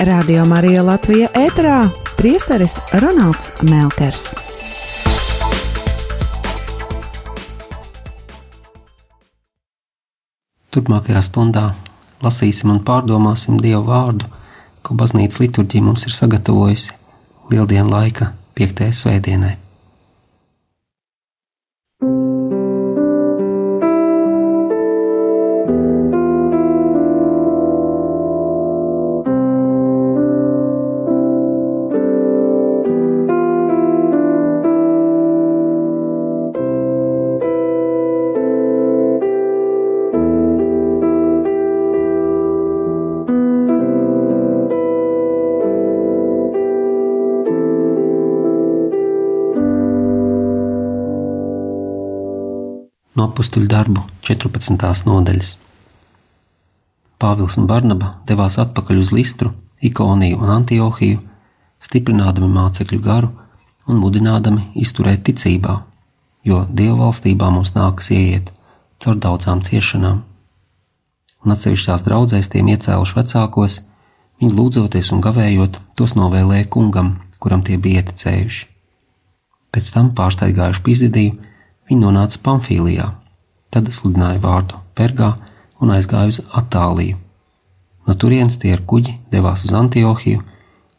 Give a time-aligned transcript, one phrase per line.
[0.00, 1.84] Radio Marija Latvija ēterā
[2.18, 4.32] priesteris Ronalds Melkers.
[10.74, 11.68] Turpmākajā stundā
[12.24, 14.26] lasīsim un pārdomāsim Dievu vārdu,
[14.82, 16.96] ko baznīcas liturģija mums ir sagatavojusi
[17.52, 19.63] Lieldienu laika piektajai svētdienai.
[53.24, 55.06] Apakstuļu darbu 14.
[55.08, 55.54] nodaļas.
[57.20, 59.52] Pāvils un Barnaba devās atpakaļ uz Listru,
[59.84, 61.20] Ikoniju un Antiohiju,
[61.84, 63.30] stiprinādami mācekļu garu
[63.88, 65.78] un mudinādami izturēt ticībā,
[66.44, 68.52] jo Dieva valstībā mums nākas ieiet
[69.04, 70.22] caur daudzām ciešanām.
[71.44, 73.80] Un atsevišķās draudzēs tiem iecēluši vecākos,
[74.40, 78.70] viņi lūdzoties un gavējot, tos novēlēja kungam, kuram tie bija ieticējuši.
[79.74, 81.34] Pēc tam pārsteigājuši Pizidiju,
[81.84, 83.10] Viņi nonāca Pamfīlijā,
[83.74, 85.34] tad sludināja vārdu Pergā
[85.82, 87.18] un aizgāja uz Atāliju.
[88.06, 90.42] No turienes tie ar kuģi devās uz Antiohiju,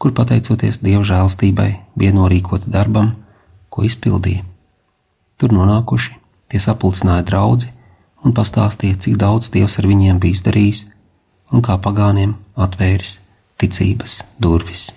[0.01, 3.13] kur pateicoties Dieva žēlstībai bija norīkota darbam,
[3.69, 4.43] ko izpildīja.
[5.39, 6.17] Tur nonākuši,
[6.49, 7.71] tie sapulcināja draugu
[8.25, 10.85] un pastāstīja, cik daudz Dievs ar viņiem bija izdarījis
[11.53, 13.19] un kā pagāniem atvēris
[13.61, 14.89] ticības durvis.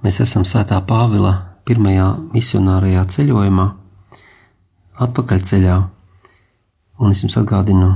[0.00, 1.34] Mēs esam Svētā Pāvila
[1.68, 3.66] pirmajā misionārajā ceļojumā,
[5.00, 5.76] atpakaļceļā,
[7.00, 7.90] un es jums atgādinu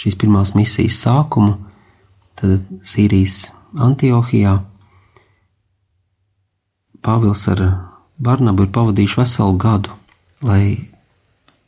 [0.00, 1.56] šīs pirmās misijas sākumu,
[2.38, 4.58] tad Sīrijas Antiohijā
[7.04, 7.60] Pāvils ar
[8.16, 9.92] Barnabu ir pavadījuši veselu gadu,
[10.46, 10.88] lai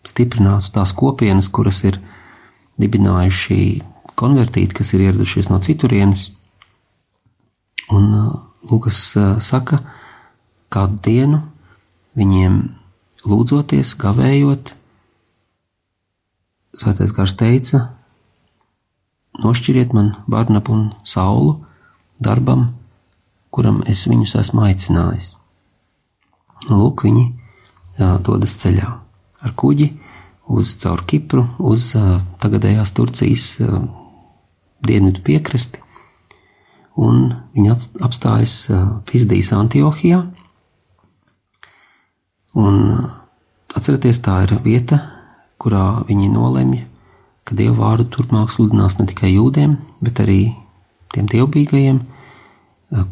[0.07, 1.99] stiprinātu tās kopienas, kuras ir
[2.81, 3.59] dibinājuši
[4.17, 6.31] konvertīti, kas ir ieradušies no citurienes.
[7.93, 8.09] Un
[8.67, 8.99] Lūkas
[9.45, 9.97] saka, ka
[10.73, 11.43] kādu dienu
[12.19, 12.57] viņiem
[13.27, 14.75] lūdzoties, gavējot,
[16.77, 17.79] Svētais Gars teica:
[19.41, 21.55] Nošķiriet man Barnabu un Saulu
[22.21, 22.67] darbam,
[23.49, 25.31] kuram es viņus esmu aicinājis.
[26.69, 27.25] Lūk, viņi
[27.97, 28.91] jā, dodas ceļā
[29.47, 29.89] ar kuģi
[30.53, 33.81] uz caur Kipru, uz uh, tagadējās Turcijas uh,
[34.85, 35.81] dienvidu piekrasti,
[37.01, 37.73] un viņi
[38.05, 40.23] apstājas uh, Pizdijas Antiohijā,
[42.56, 42.77] Un
[43.77, 45.03] atcerieties, tā ir vieta,
[45.61, 46.78] kurā viņi nolemj,
[47.47, 50.41] ka dievu vārdu turpmāk sludinās ne tikai jūdiem, bet arī
[51.12, 52.00] tiem dievbijīgajiem,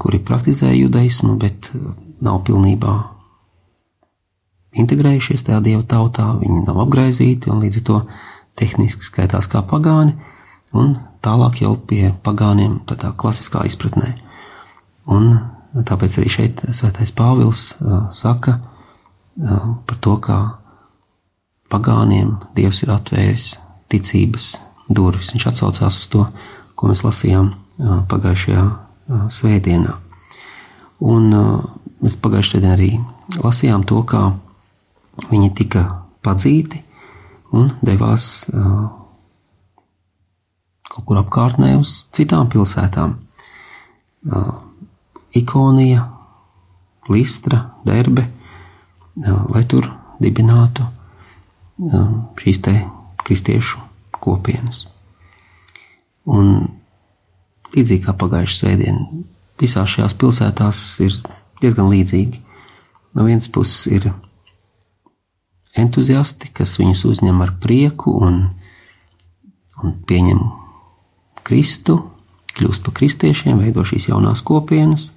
[0.01, 1.71] kuri praktizē judaismu, bet
[2.25, 2.95] nav pilnībā
[4.81, 8.01] integrējušies tajā dievu tautā, viņi nav apgaizīti un līdz ar to
[8.59, 10.17] tehniski skaitās kā pagāni,
[10.75, 14.15] un tālāk jau pie pagāniem tādā klasiskā izpratnē.
[15.05, 15.35] Un
[15.77, 18.74] tāpēc arī šeit Svētais Pāvils uh, saka, ka
[19.35, 20.39] par to, kā
[21.73, 23.55] pagāniem Dievs ir atvēris
[23.91, 24.55] ticības
[24.89, 25.33] durvis.
[25.35, 26.27] Viņš atsaucās uz to,
[26.75, 27.51] ko mēs lasījām
[28.11, 28.65] pagājušajā
[29.35, 29.97] svētdienā.
[31.05, 31.31] Un
[32.05, 32.93] mēs pagājušajā svētdienā arī
[33.43, 34.23] lasījām to, kā
[35.31, 35.85] viņi tika
[36.25, 36.83] padzīti
[37.55, 38.47] un devās
[40.95, 43.17] kaut kur apkārtnē uz citām pilsētām.
[45.35, 46.07] Ikonija,
[47.11, 48.29] Listra, Derbe
[49.23, 49.89] lai tur
[50.23, 50.87] dibinātu
[52.41, 52.75] šīs te
[53.25, 53.83] kristiešu
[54.23, 54.85] kopienas.
[56.25, 56.69] Un
[57.75, 59.25] līdzīgi kā pagājušā svētdiena,
[59.61, 61.17] visās šajās pilsētās ir
[61.61, 62.41] diezgan līdzīgi.
[63.15, 64.11] No vienas puses ir
[65.79, 68.41] entuziasti, kas viņus uzņem ar prieku un,
[69.83, 70.43] un pieņem
[71.45, 71.99] Kristu,
[72.57, 75.11] kļūst par kristiešiem, veido šīs jaunās kopienas,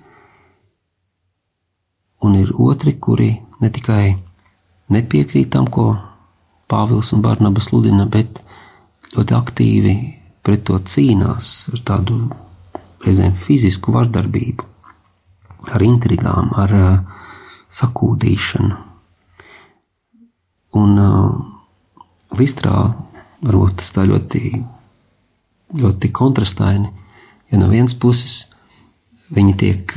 [2.25, 3.29] un ir otri, kuri
[3.61, 4.17] ne tikai
[4.93, 5.95] nepiekrīt tam, ko
[6.67, 8.41] Pāvils un Barnaba sludina, bet
[9.15, 9.95] ļoti aktīvi
[10.43, 12.17] pret to cīnās ar tādu
[13.05, 14.65] reizēm fizisku vardarbību,
[15.71, 17.21] ar intrigām, ar uh,
[17.71, 18.83] sakūdīšanu.
[20.77, 21.31] Un uh,
[22.37, 22.75] Listrā
[23.45, 24.41] varbūt tas tā ļoti,
[25.79, 26.91] ļoti kontrastaini,
[27.51, 28.41] jo no vienas puses
[29.31, 29.95] viņi tiek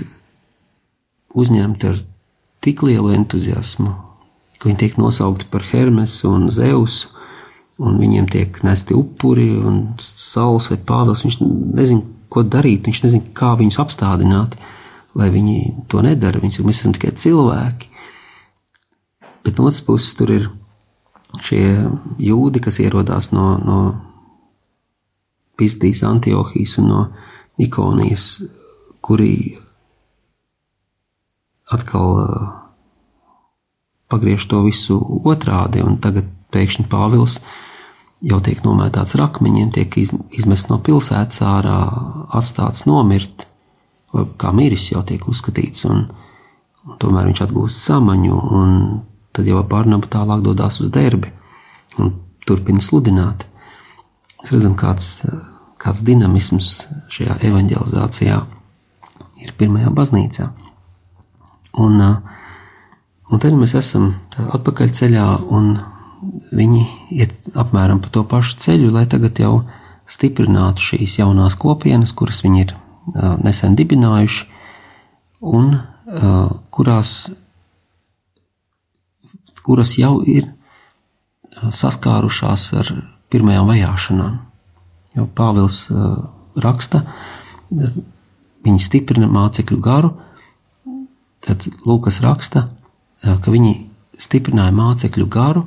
[1.34, 1.98] uzņemti ar
[2.64, 3.94] tik lielu entuziasmu,
[4.60, 7.08] ka viņi tiek nosaukti par Hermesu un Zeusu,
[7.80, 11.24] un viņiem tiek nesti upuri un saules vai pāvils.
[11.24, 11.38] Viņš
[11.78, 14.58] nezina, ko darīt, viņš nezina, kā viņus apstādināt,
[15.16, 16.42] lai viņi to nedara.
[16.42, 17.88] Viņš saka, mēs esam tikai cilvēki.
[19.40, 20.50] Bet no otras puses tur ir
[21.40, 21.64] šie
[22.20, 23.80] jūdi, kas ierodās no, no
[25.56, 27.00] Pizdijas, Antiohijas un no
[27.60, 28.26] Ikonijas,
[29.00, 29.56] kuri
[31.70, 32.48] atkal uh,
[34.10, 37.38] pagriež to visu otrādi, un tagad pēkšņi Pāvils
[38.26, 41.78] jau tiek nomētāts ar akmeņiem, tiek izmests no pilsētas ārā,
[42.36, 43.46] atstāts nomirt,
[44.12, 46.08] vai kā miris jau tiek uzskatīts, un,
[46.86, 48.74] un tomēr viņš atgūst samaņu, un
[49.36, 51.30] tad jau Barnaba tālāk dodas uz derbi
[52.00, 52.12] un
[52.46, 53.46] turpina sludināt.
[54.40, 55.20] Mēs redzam, kāds,
[55.80, 56.70] kāds dinamisms
[57.12, 58.40] šajā evanģelizācijā
[59.44, 60.48] ir pirmajā baznīcā.
[61.78, 62.00] Un,
[63.30, 65.76] un tad mēs esam atpakaļ ceļā, un
[66.50, 66.82] viņi
[67.14, 69.62] iet apmēram pa to pašu ceļu, lai tagad jau
[70.10, 72.74] stiprinātu šīs jaunās kopienas, kuras viņi ir
[73.44, 74.48] nesen dibinājuši,
[75.46, 75.78] un
[76.74, 77.12] kurās,
[79.62, 80.50] kuras jau ir
[81.60, 82.90] saskārušās ar
[83.30, 84.40] pirmajām vajāšanām.
[85.14, 85.84] Jo Pāvils
[86.58, 87.04] raksta,
[87.70, 90.12] viņi stiprina mācekļu garu,
[91.46, 92.68] Tad Lūkas raksta,
[93.22, 93.74] ka viņi
[94.20, 95.64] stiprināja mācekļu garu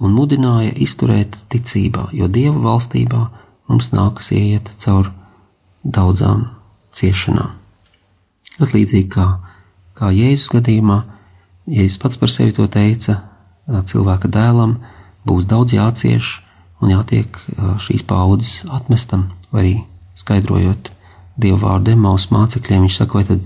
[0.00, 3.20] un mudināja izturēt ticībā, jo Dieva valstībā
[3.68, 5.10] mums nākas ieiet caur
[5.84, 6.48] daudzām
[6.94, 7.52] ciešanām.
[8.58, 9.28] Ļoti līdzīgi kā,
[9.98, 11.02] kā Jēzus gadījumā,
[11.70, 13.20] Jēzus pats par sevi to teica,
[13.68, 14.78] cilvēka dēlam
[15.28, 16.38] būs daudz jācieš
[16.84, 17.38] un jātiek
[17.80, 19.74] šīs paudzes atmestam, vai arī
[20.18, 20.92] skaidrojot
[21.40, 23.40] Dievu vārdu Emaus mācekļiem, viņš saka, vai tad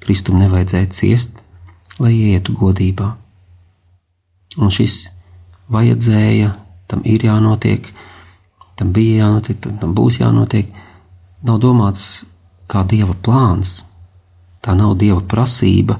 [0.00, 1.40] Kristum nevajadzēja ciest,
[2.00, 3.12] lai ietu godībā.
[4.58, 5.04] Un šis
[5.70, 6.54] vajadzēja,
[6.90, 7.86] tam ir jānotiek,
[8.80, 10.72] tam bija jānotiek, tam būs jānotiek,
[11.46, 12.24] nav domāts
[12.70, 13.80] kā dieva plāns.
[14.60, 15.96] Tā nav dieva prasība,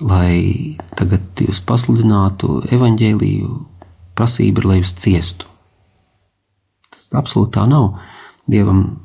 [0.00, 3.56] lai tagad jūs pasludinātu evaņģēlīju,
[4.16, 5.48] prasība ir, lai jūs ciestu.
[6.92, 7.96] Tas absolūti tā nav.
[8.48, 9.02] Dievam,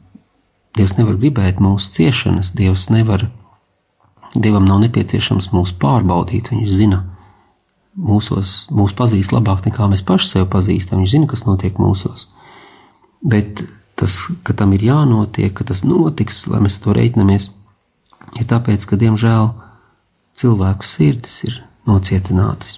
[0.77, 3.27] Dievs nevar gribēt mūsu ciešanas, Dievs nevar
[4.37, 7.01] Dievam nav nepieciešams mūs pārbaudīt, viņš zina
[7.97, 12.27] mūsos, mūs pazīst labāk nekā mēs paši sevi pazīstam, viņš zina, kas notiek mūsos.
[13.25, 13.63] Bet
[13.97, 17.49] tas, ka tam ir jānotiek, ka tas notiks, lai mēs to reiķinamies,
[18.37, 19.49] ir tāpēc, ka, diemžēl,
[20.37, 21.57] cilvēku sirdis ir
[21.89, 22.77] nocietinātas.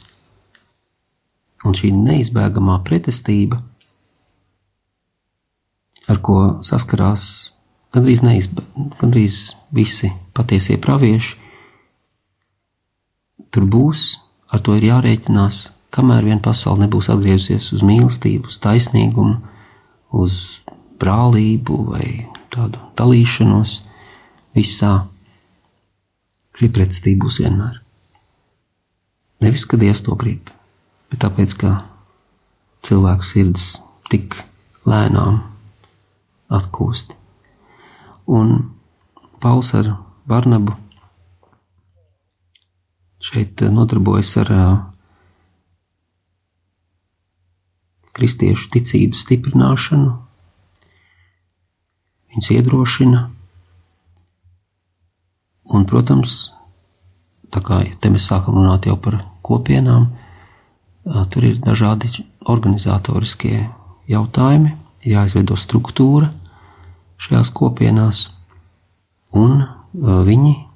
[1.67, 3.59] Un šī neizbēgamā pretestība,
[6.09, 7.25] ar ko saskarās
[7.93, 8.63] gandrīz, neizbē,
[9.01, 9.41] gandrīz
[9.75, 11.35] visi patiesie pravieši,
[13.53, 14.19] tur būs,
[14.53, 19.39] ar to ir jārēķinās, kamēr vien pasaule nebūs atgriezusies uz mīlestību, uz taisnīgumu,
[20.15, 20.61] uz
[21.01, 22.05] brālību vai
[22.53, 23.79] tādu dalīšanos
[24.57, 24.93] visā.
[26.59, 27.79] Šī pretestība būs vienmēr.
[29.39, 30.49] Nevis, ka Dievs to grib,
[31.07, 31.69] bet tāpēc, ka
[32.83, 33.69] cilvēku sirds
[34.11, 34.35] tik
[34.89, 35.39] lēnām
[36.51, 37.15] atkūst.
[38.27, 38.75] Un
[39.39, 39.93] Pauls ar
[40.27, 40.75] Barnabu
[43.19, 44.77] šeit eh, nodarbojas ar eh,
[48.15, 50.13] kristiešu ticības stiprināšanu,
[52.29, 53.27] viņus iedrošina.
[55.69, 56.49] Un, protams,
[57.53, 62.11] tā kā te mēs sākam runāt jau par kopienām, eh, tur ir dažādi
[62.49, 63.67] organizatoriskie
[64.09, 64.73] jautājumi,
[65.05, 66.31] ir jāizveido struktūra
[67.19, 68.29] šajās kopienās,
[69.35, 70.68] un viņi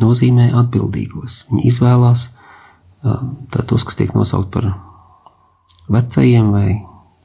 [0.00, 1.44] nozīmē atbildīgos.
[1.50, 2.28] Viņi izvēlās
[3.04, 4.70] tos, kas tiek nosaukt par
[5.92, 6.68] vecajiem, vai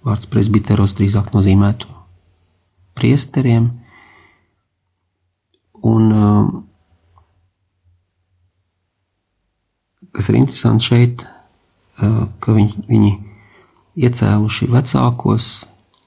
[0.06, 1.88] vārds presbiteros drīzāk nozīmētu
[3.00, 3.70] priesteriem.
[5.88, 6.10] Un,
[10.12, 11.28] kas ir interesanti šeit,
[12.00, 13.14] ka viņi, viņi
[14.00, 15.52] iecēluši vecākos,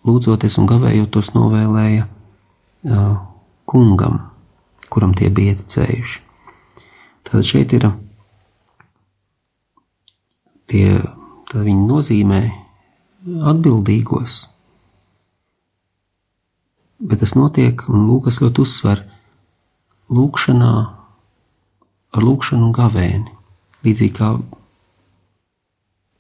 [0.09, 2.09] lūdzoties un gavējoties novēlēja
[3.73, 4.21] kungam,
[4.93, 6.32] kuram tie bija ieticējuši.
[7.29, 7.87] Tad šeit ir
[10.71, 10.87] tie,
[11.51, 12.43] tad viņi nozīmē
[13.53, 14.39] atbildīgos.
[17.03, 19.05] Bet tas notiek, un Lūkas ļoti uzsver,
[20.13, 20.73] lūkšanā,
[22.13, 23.33] ar lūkšanu un gavēni.
[23.83, 24.35] Līdzīgi kā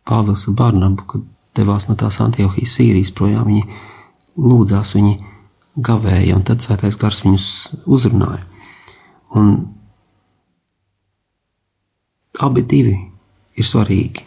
[0.09, 3.62] Pāvils ar Barnabu, kad devās no tās Antiohijas Sīrijas projām, viņi
[4.42, 5.14] lūdzās, viņi
[5.87, 7.47] gavēja, un tad svētais gars viņus
[7.87, 8.42] uzrunāja.
[9.38, 9.52] Un
[12.41, 12.97] abi divi
[13.57, 14.25] ir svarīgi.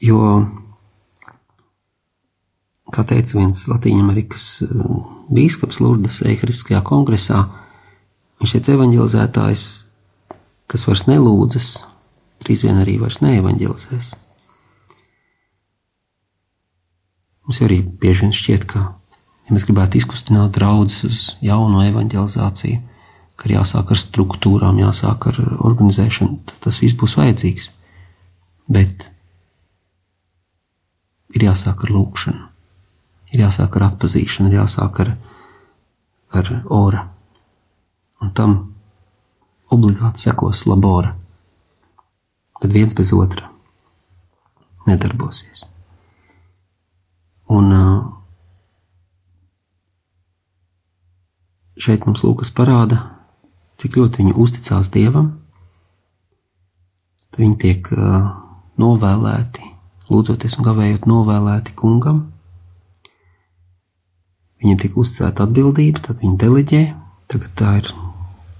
[0.00, 0.20] Jo
[2.90, 4.46] kā teica viens Latvijas
[5.30, 7.44] bīskaps Lurdas Eihariskajā kongresā,
[8.40, 9.66] viņš teica, evanģelizētājs,
[10.70, 11.70] kas vairs nelūdzas,
[12.42, 14.14] drīz vien arī vairs neevanģelizēs.
[17.46, 18.86] Mums arī bieži vien šķiet, ka,
[19.46, 22.78] ja mēs gribētu izkustināt draugus uz jaunu evanģelizāciju,
[23.40, 27.70] ka ir jāsāk ar struktūrām, jāsāk ar organizēšanu, tas viss būs vajadzīgs.
[28.70, 29.06] Bet
[31.32, 32.42] ir jāsāk ar lūkšanu,
[33.32, 35.14] ir jāsāk ar atpazīšanu, ir jāsāk ar,
[36.36, 37.06] ar ora.
[38.20, 38.58] Un tam
[39.72, 41.14] obligāti sekos labora,
[42.60, 43.48] bet viens bez otra
[44.84, 45.64] nedarbosies.
[47.50, 47.72] Un
[51.80, 53.00] šeit mums Lūkas parāda,
[53.80, 55.32] cik ļoti viņi uzticās Dievam,
[57.30, 58.28] tad viņi tiek uh,
[58.80, 59.64] novēlēti,
[60.10, 62.26] lūdzoties un gavējot novēlēti kungam.
[64.60, 66.82] Viņiem tiek uzticēta atbildība, tad viņi deleģē.
[67.30, 67.92] Tagad, tā ir,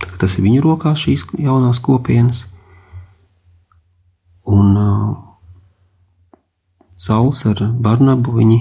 [0.01, 2.47] tagad tas ir viņu rokās, šīs jaunās kopienas.
[4.49, 5.11] Un uh,
[7.01, 8.59] Sauls ar Barnabu viņi,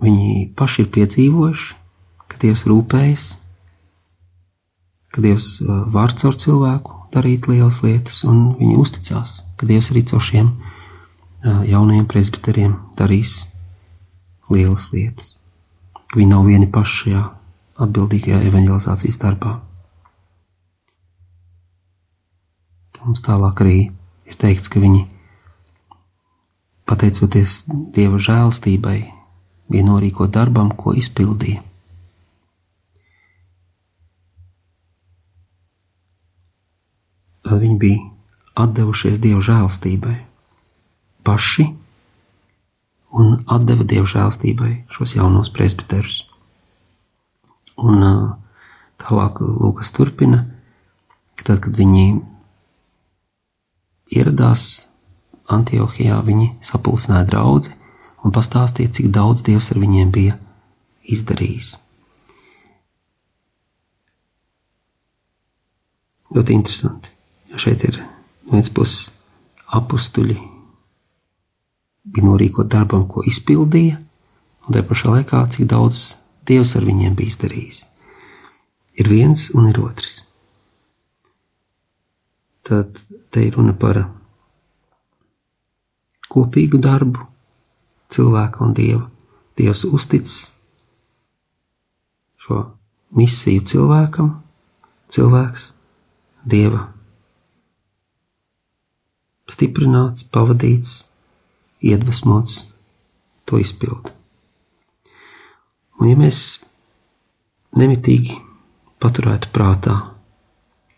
[0.00, 1.76] viņi paši ir piedzīvojuši,
[2.28, 3.28] ka Dievs rūpējas
[5.18, 5.58] ka Dievs
[5.90, 10.52] var caur cilvēku darīt lielas lietas, un viņi uzticās, ka Dievs arī caur šiem
[11.42, 13.48] jaunajiem presbiteriem darīs
[14.46, 15.34] lielas lietas.
[16.14, 17.24] Viņi nav vieni paši šajā
[17.82, 19.58] atbildīgajā evanģelizācijas darbā.
[23.02, 23.78] Mums tālāk arī
[24.28, 25.02] ir teikts, ka viņi,
[26.86, 27.64] pateicoties
[27.96, 28.98] Dieva žēlstībai,
[29.66, 31.64] bija norīko darbam, ko izpildīja.
[37.48, 40.16] Tad viņi bija devušies Dieva žēlstībai
[41.26, 41.68] paši
[43.18, 46.22] un deva Dieva žēlstībai šos jaunos presbiterus.
[47.78, 48.02] Un
[48.98, 50.44] tālāk Lūkas turpina,
[51.38, 52.20] ka tad, kad viņi
[54.18, 54.88] ieradās
[55.48, 57.72] Antiohijā, viņi sapulcināja draugu
[58.24, 60.38] un pastāstīja, cik daudz Dievs ar viņiem bija
[61.08, 61.76] izdarījis.
[66.36, 67.17] Ļoti interesanti.
[67.48, 69.10] Jo šeit ir no vienas puses
[69.68, 70.38] apstuļi,
[72.08, 73.98] bija norīkot darbam, ko izpildīja,
[74.66, 76.06] un tajā pašā laikā, cik daudz
[76.48, 77.82] Dievs ar viņiem bija izdarījis.
[78.98, 80.22] Ir viens un ir otrs.
[82.64, 82.96] Tad
[83.28, 84.00] te ir runa par
[86.32, 87.26] kopīgu darbu,
[88.08, 89.04] cilvēka un dieva.
[89.60, 90.24] Dievs uztic
[92.40, 92.62] šo
[93.18, 94.30] misiju cilvēkam,
[95.12, 95.72] cilvēks
[96.48, 96.86] dieva
[99.48, 101.02] stiprināts, pavadīts,
[101.84, 102.62] iedvesmots
[103.48, 104.12] to izpildu.
[105.98, 106.60] Un ja mēs
[107.78, 108.36] nemitīgi
[109.02, 109.96] paturētu prātā,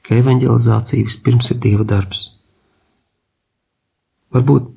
[0.05, 2.27] ka evanģelizācija vispirms ir Dieva darbs,
[4.35, 4.69] varbūt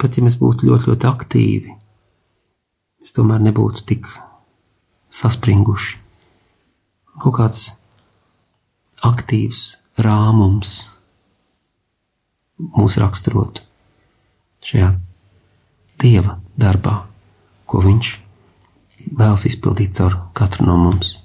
[0.00, 1.76] pat ja mēs būtu ļoti, ļoti aktīvi,
[3.00, 4.10] mēs tomēr nebūtu tik
[5.12, 6.02] saspringuši.
[7.16, 7.62] Kaut kāds
[9.06, 9.62] aktīvs
[10.04, 10.95] rāmums
[12.58, 13.64] mūs raksturotu
[14.66, 14.92] šajā
[16.02, 17.04] dieva darbā,
[17.68, 18.12] ko viņš
[19.16, 21.16] vēlas izpildīt caur katru no mums.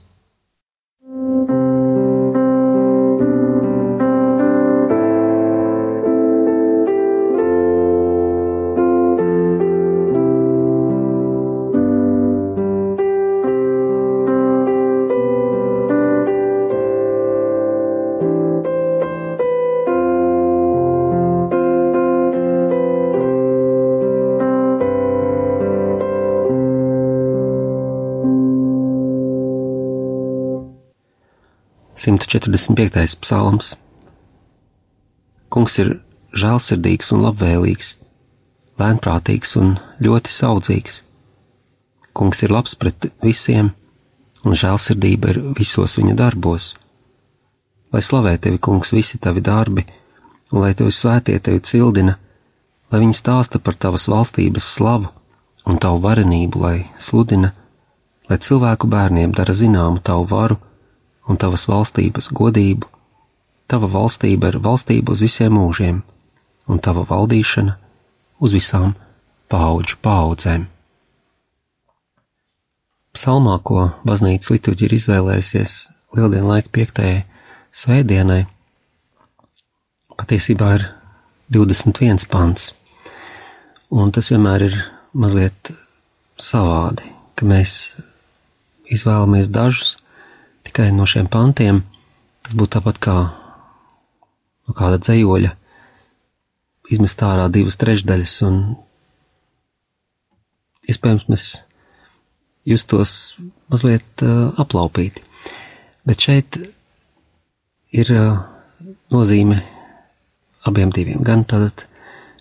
[32.01, 33.19] 145.
[33.21, 33.75] psalms.
[35.53, 35.91] Kungs ir
[36.33, 37.91] žēlsirdīgs un labvēlīgs,
[38.81, 41.03] lēnprātīgs un ļoti saudzīgs.
[42.17, 43.69] Kungs ir labs pret visiem,
[44.41, 46.71] un žēlsirdība ir visos viņa darbos.
[47.93, 49.85] Lai slavē tevi, kungs, visi tavi darbi,
[50.49, 52.17] un lai tevi svētie tevi cildina,
[52.89, 55.13] lai viņi stāsta par tavas valstības slavu
[55.69, 57.53] un tavu varenību, lai sludina,
[58.25, 60.57] lai cilvēku bērniem dara zināmu tavu varu
[61.29, 62.87] un tavas valstības godību,
[63.71, 66.01] tava valstība ir valstība uz visiem mūžiem,
[66.67, 67.77] un tava valdīšana
[68.41, 68.95] uz visām
[69.51, 70.67] paudžu paudzēm.
[73.11, 75.77] Psalmā, ko baznīcas liturģija ir izvēlējusies
[76.15, 77.23] lieldienu laika piektajai
[77.75, 78.45] svētdienai,
[80.15, 80.85] patiesībā ir
[81.51, 82.71] 21 pants,
[83.91, 84.75] Un tas vienmēr ir
[85.11, 85.73] mazliet
[86.39, 87.97] savādi, ka mēs
[88.87, 89.97] izvēlamies dažus
[90.71, 91.83] tikai no šiem pantiem.
[92.41, 93.15] Tas būtu tāpat kā
[94.65, 95.51] no kāda dzējoļa
[96.91, 98.55] izmest ārā divas trešdaļas, un
[100.89, 101.45] iespējams mēs
[102.65, 103.35] justos
[103.71, 105.21] mazliet uh, aplaupīti.
[106.07, 106.57] Bet šeit
[107.93, 108.41] ir uh,
[109.13, 109.61] nozīme
[110.65, 111.85] abiem diviem, gan tātad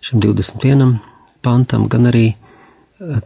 [0.05, 0.97] šim 21.
[1.45, 2.31] pantam, gan arī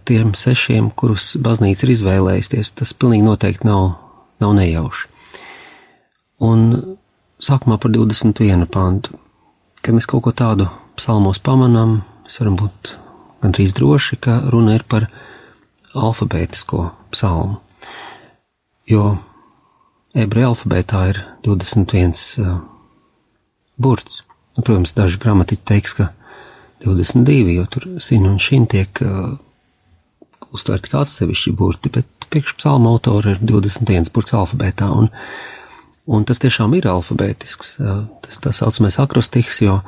[0.06, 2.72] tiem sešiem, kurus baznīca ir izvēlējusies.
[2.78, 3.88] Tas pilnīgi noteikti nav,
[4.44, 5.10] nav nejauši.
[6.44, 6.64] Un
[7.42, 8.66] sākumā par 21.
[8.70, 9.16] pantu,
[9.82, 12.94] kad mēs kaut ko tādu psalmos pamanām, mēs varam būt
[13.44, 15.08] gandrīz droši, ka runa ir par
[15.94, 17.60] alfabētisko psalmu.
[18.90, 19.16] Jo
[20.14, 22.58] ebreju alfabētā ir 21 uh,
[23.80, 24.22] burts.
[24.54, 26.10] Nu, protams, daži gramatiķi teiks, ka
[26.84, 29.34] 22, jo tur sin un šin tiek uh,
[30.54, 35.10] uztverti kā atsevišķi burti, bet priekš psalma autora ir 21 burts alfabētā, un,
[36.06, 37.76] un tas tiešām ir alfabētisks,
[38.24, 39.80] tas tā saucamais akrostiks, jo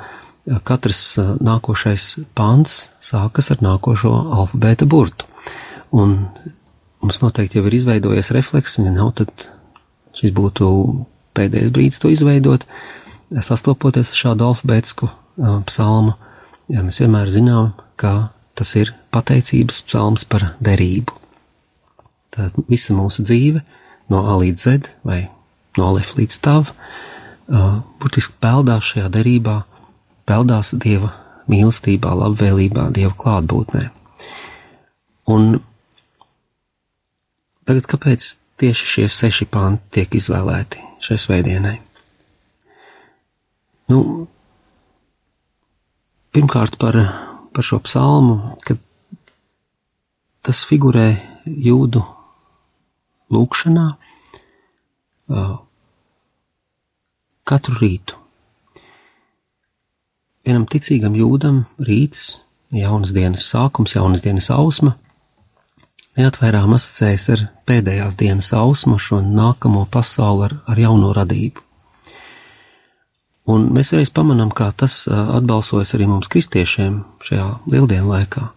[0.67, 5.27] katrs nākošais pants sākas ar nākošo alfabēta burtu.
[5.95, 6.29] Un
[7.03, 9.49] mums noteikti jau ir izveidojies refleks, un ja nav, tad
[10.17, 10.69] šis būtu
[11.37, 12.67] pēdējais brīdis to izveidot,
[13.31, 15.11] sastopoties ar šādu alfabētisku
[15.69, 16.15] psalmu,
[16.73, 21.15] ja mēs vienmēr zinām, ka tas ir pateicības psalms par derību.
[22.37, 23.63] Tad visa mūsu dzīve,
[24.13, 25.27] no A līdz Z vai
[25.77, 26.73] no Alef līdz Tav,
[28.01, 29.61] burtiski peldās šajā derībā,
[30.29, 31.13] peldās Dieva
[31.53, 33.89] mīlestībā, labvēlībā, Dieva klātbūtnē.
[35.33, 35.59] Un
[37.67, 38.25] Tagad kāpēc
[38.63, 41.75] tieši šie seši panti tiek izvēlēti šai svētdienai?
[43.91, 43.99] Nu,
[46.35, 46.99] pirmkārt par,
[47.57, 48.37] par šo psalmu,
[48.67, 48.81] kad
[50.45, 51.09] tas figurē
[51.47, 52.03] jūdu
[53.33, 53.87] lūkšanā
[57.47, 58.21] katru rītu.
[60.47, 62.37] Vienam ticīgam jūdam rīts,
[62.71, 64.95] jaunas dienas sākums, jaunas dienas ausma–
[66.17, 71.66] neatvairām asociējas ar pēdējās dienas ausmašu un nākamo pasauli ar, ar jauno radību.
[73.47, 78.49] Un mēs reiz pamanām, kā tas atbalsojas arī mums kristiešiem šajā lieldienu laikā.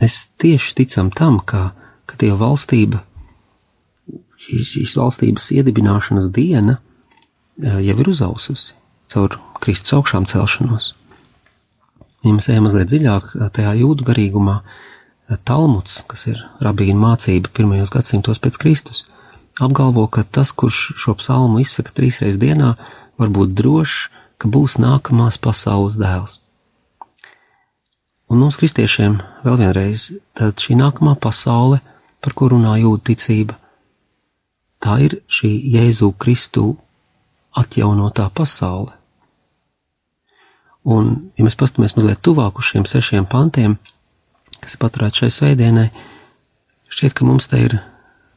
[0.00, 1.70] Mēs tieši ticam tam, ka,
[2.08, 3.02] ka Dieva valstība,
[4.46, 6.78] šīs valstības iedibināšanas diena
[7.60, 8.76] jau ir uzaususi
[9.12, 10.92] caur Kristus augšām celšanos.
[12.24, 14.60] Ja mēs ejam mazliet dziļāk tajā jūdu garīgumā,
[15.46, 19.00] Talmuds, kas ir rabīna mācība pirmajos gadsimtos pēc Kristus,
[19.58, 22.76] apgalvo, ka tas, kurš šo psalmu izsaka trīsreiz dienā,
[23.20, 26.40] var būt drošs, ka būs nākamās pasaules dēls.
[28.26, 31.78] Un mums, kristiešiem, vēl vienreiz, tad šī nākamā pasaule,
[32.20, 33.54] par kuru runā jūda ticība,
[34.82, 36.72] tā ir šī Jēzu Kristu
[37.56, 38.92] atjaunotā pasaule.
[40.86, 43.78] Un, ja mēs pastamies mazliet tuvāk uz šiem sešiem pantiem,
[44.62, 45.88] kas ir paturēts šai svētdienai,
[46.90, 47.78] šķiet, ka mums te ir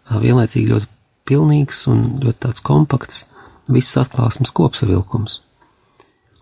[0.09, 0.89] vienlaicīgi ļoti
[1.29, 3.25] pilnīgs un ļoti tāds kompakts
[3.69, 5.39] visas atklāsmes kopsavilkums.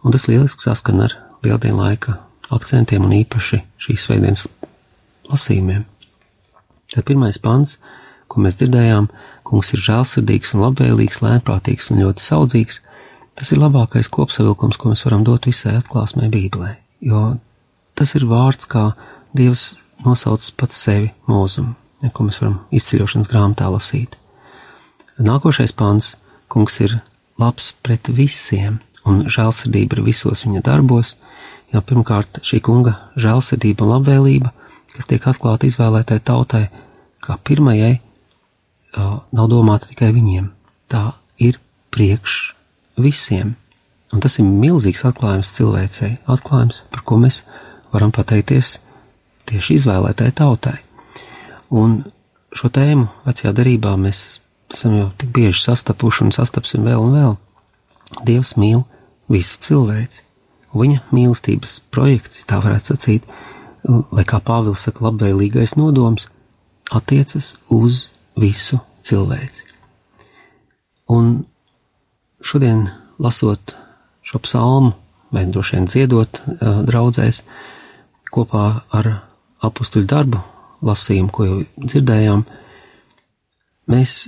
[0.03, 2.19] Un tas lieliski saskan ar lieldienu laika
[2.53, 4.47] akcentiem un īpaši šīs svētdienas
[5.27, 5.85] lasījumiem.
[6.93, 7.77] Tad pirmais pants,
[8.31, 9.09] ko mēs dzirdējām,
[9.47, 12.79] kungs ir žēlsirdīgs un labvēlīgs, lēnprātīgs un ļoti saudzīgs,
[13.37, 17.37] tas ir labākais kopsavilkums, ko mēs varam dot visai atklāsmē Bībelē, jo
[17.97, 18.91] tas ir vārds kā
[19.35, 21.75] Dievs nosauc pats sevi mūzumu,
[22.13, 24.15] ko mēs varam izceļošanas grāmatā lasīt.
[25.19, 26.15] Nākošais pants-
[26.53, 27.01] kungs ir
[27.41, 31.15] labs pret visiem, un žēlsirdība ir visos viņa darbos,
[31.73, 34.51] jo pirmkārt šī kunga žēlsirdība un labvēlība,
[34.95, 36.67] kas tiek atklāta izvēlētai tautai,
[37.23, 37.97] kā pirmajai,
[38.97, 40.49] nav domāta tikai viņiem.
[40.89, 41.11] Tā
[41.43, 41.59] ir
[41.93, 42.55] priekš
[42.97, 43.55] visiem.
[44.15, 47.41] Un tas ir milzīgs atklājums cilvēcei, atklājums, par ko mēs
[47.91, 48.77] varam pateikties
[49.49, 50.77] tieši izvēlētai tautai.
[51.75, 51.99] Un
[52.55, 54.39] šo tēmu vecajā darbā mēs
[54.73, 57.35] esam jau tik bieži sastapuši un sastapsim vēl un vēl.
[58.27, 58.83] Dievs mīl
[59.31, 60.23] visu cilvēci,
[60.77, 63.27] viņa mīlestības projekts, tā varētu sacīt,
[63.87, 66.27] vai kā Pāvils saka, labvēlīgais nodoms,
[66.91, 68.07] attiecas uz
[68.39, 69.65] visu cilvēci.
[71.11, 71.45] Un
[72.43, 72.87] šodien,
[73.19, 73.75] lasot
[74.27, 74.93] šo psalmu,
[75.31, 76.41] vai droši vien dziedot
[76.87, 77.41] draudzēs
[78.31, 79.11] kopā ar
[79.63, 80.43] apakstuļu darbu
[80.87, 82.43] lasījumu, ko jau dzirdējām,
[83.91, 84.27] mēs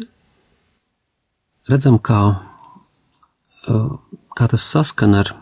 [1.69, 2.19] redzam, kā,
[4.36, 5.34] kā tas saskan ar,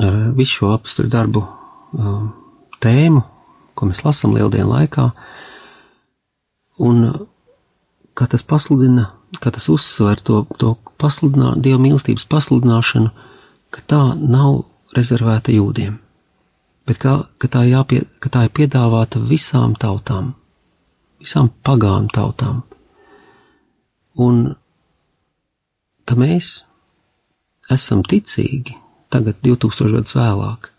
[0.00, 2.22] ar visu šo apakstuļu darbu uh,
[2.82, 3.22] tēmu,
[3.78, 5.10] ko mēs lasām lieldienu laikā,
[6.82, 7.06] un
[8.18, 9.10] kā tas pasludina,
[9.42, 13.12] kā tas uzsver to, to pasludinā, Dieva mīlestības pasludināšanu,
[13.74, 14.64] ka tā nav
[14.96, 15.98] rezervēta jūdiem,
[16.88, 20.32] bet kā, ka, tā jāpie, ka tā ir piedāvāta visām tautām,
[21.22, 22.62] visām pagānu tautām.
[24.18, 24.56] Un
[26.08, 26.62] ka mēs
[27.72, 28.78] esam ticīgi
[29.12, 30.70] tagad, 2000 gadus vēlāk,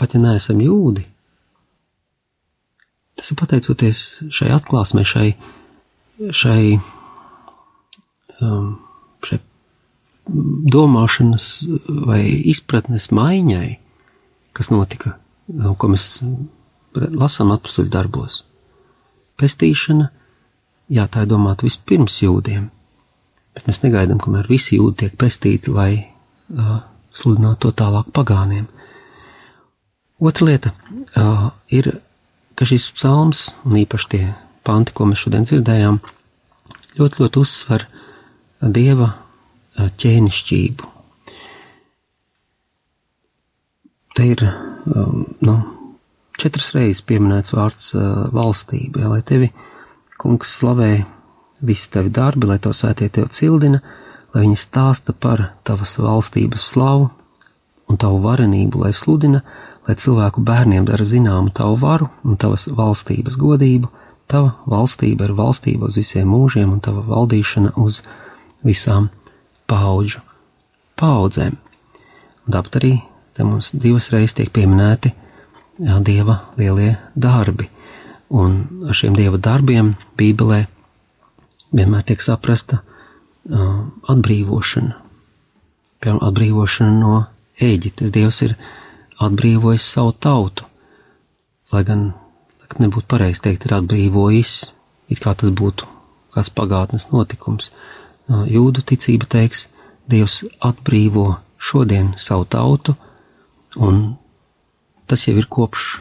[0.00, 1.04] pat ja neesam jūdi,
[3.16, 5.28] tas ir pateicoties šai atklāsmē, šai,
[6.42, 6.62] šai,
[8.40, 8.72] um,
[9.24, 9.40] šai
[10.76, 11.48] domāšanas
[12.08, 13.68] vai izpratnes maiņai,
[14.56, 15.16] kas notika,
[15.78, 16.08] ko mēs
[16.94, 18.42] lasām apstuļu darbos.
[19.40, 20.10] Pestīšana,
[20.92, 22.68] jā, tā ir domāta vispirms jūdiem,
[23.56, 26.80] bet mēs negaidām, kamēr visi jūdi tiek pestīti, lai uh,
[27.16, 28.68] sludinātu to tālāk pagāniem.
[30.22, 30.72] Otra lieta
[31.18, 31.90] uh, ir,
[32.58, 34.22] ka šis psalms, un īpaši tie
[34.66, 35.98] panti, ko mēs šodien dzirdējām,
[36.98, 37.88] ļoti, ļoti uzsver
[38.62, 39.08] Dieva
[39.74, 40.88] ķēnišķību.
[44.12, 45.54] Te ir um, nu,
[46.38, 49.48] četras reizes pieminēts vārds uh, valstība, ja, lai tevi
[50.20, 50.92] kungs slavē
[51.62, 53.80] visi tavi darbi, lai to svētie tev cildina,
[54.34, 57.10] lai viņi stāsta par tavas valstības slavu
[57.90, 59.42] un tavu varenību, lai sludina,
[59.86, 63.90] lai cilvēku bērniem dara zināmu tavu varu un tavas valstības godību,
[64.30, 68.02] tava valstība ir valstība uz visiem mūžiem un tava valdīšana uz
[68.64, 69.10] visām
[69.70, 70.22] paudžu
[70.98, 71.58] paudzēm.
[72.50, 72.94] Tāpat arī
[73.36, 75.12] te mums divas reizes tiek pieminēti
[75.82, 77.68] jā, dieva lielie darbi,
[78.32, 80.64] un ar šiem dieva darbiem Bībelē
[81.72, 84.98] vienmēr tiek saprasta uh, atbrīvošana.
[86.02, 87.14] Piemēram, atbrīvošana no
[87.62, 88.12] Ēģiptes.
[88.14, 88.56] Dievs ir
[89.22, 90.66] atbrīvojis savu tautu,
[91.72, 92.08] lai gan,
[92.62, 94.54] lai nebūtu pareizi teikt, ir atbrīvojis,
[95.12, 95.88] it kā tas būtu
[96.34, 97.70] kāds pagātnes notikums.
[98.28, 99.68] Uh, jūdu ticība teiks,
[100.10, 102.96] Dievs atbrīvo šodien savu tautu,
[103.78, 104.16] un
[105.06, 105.92] tas jau ir kopš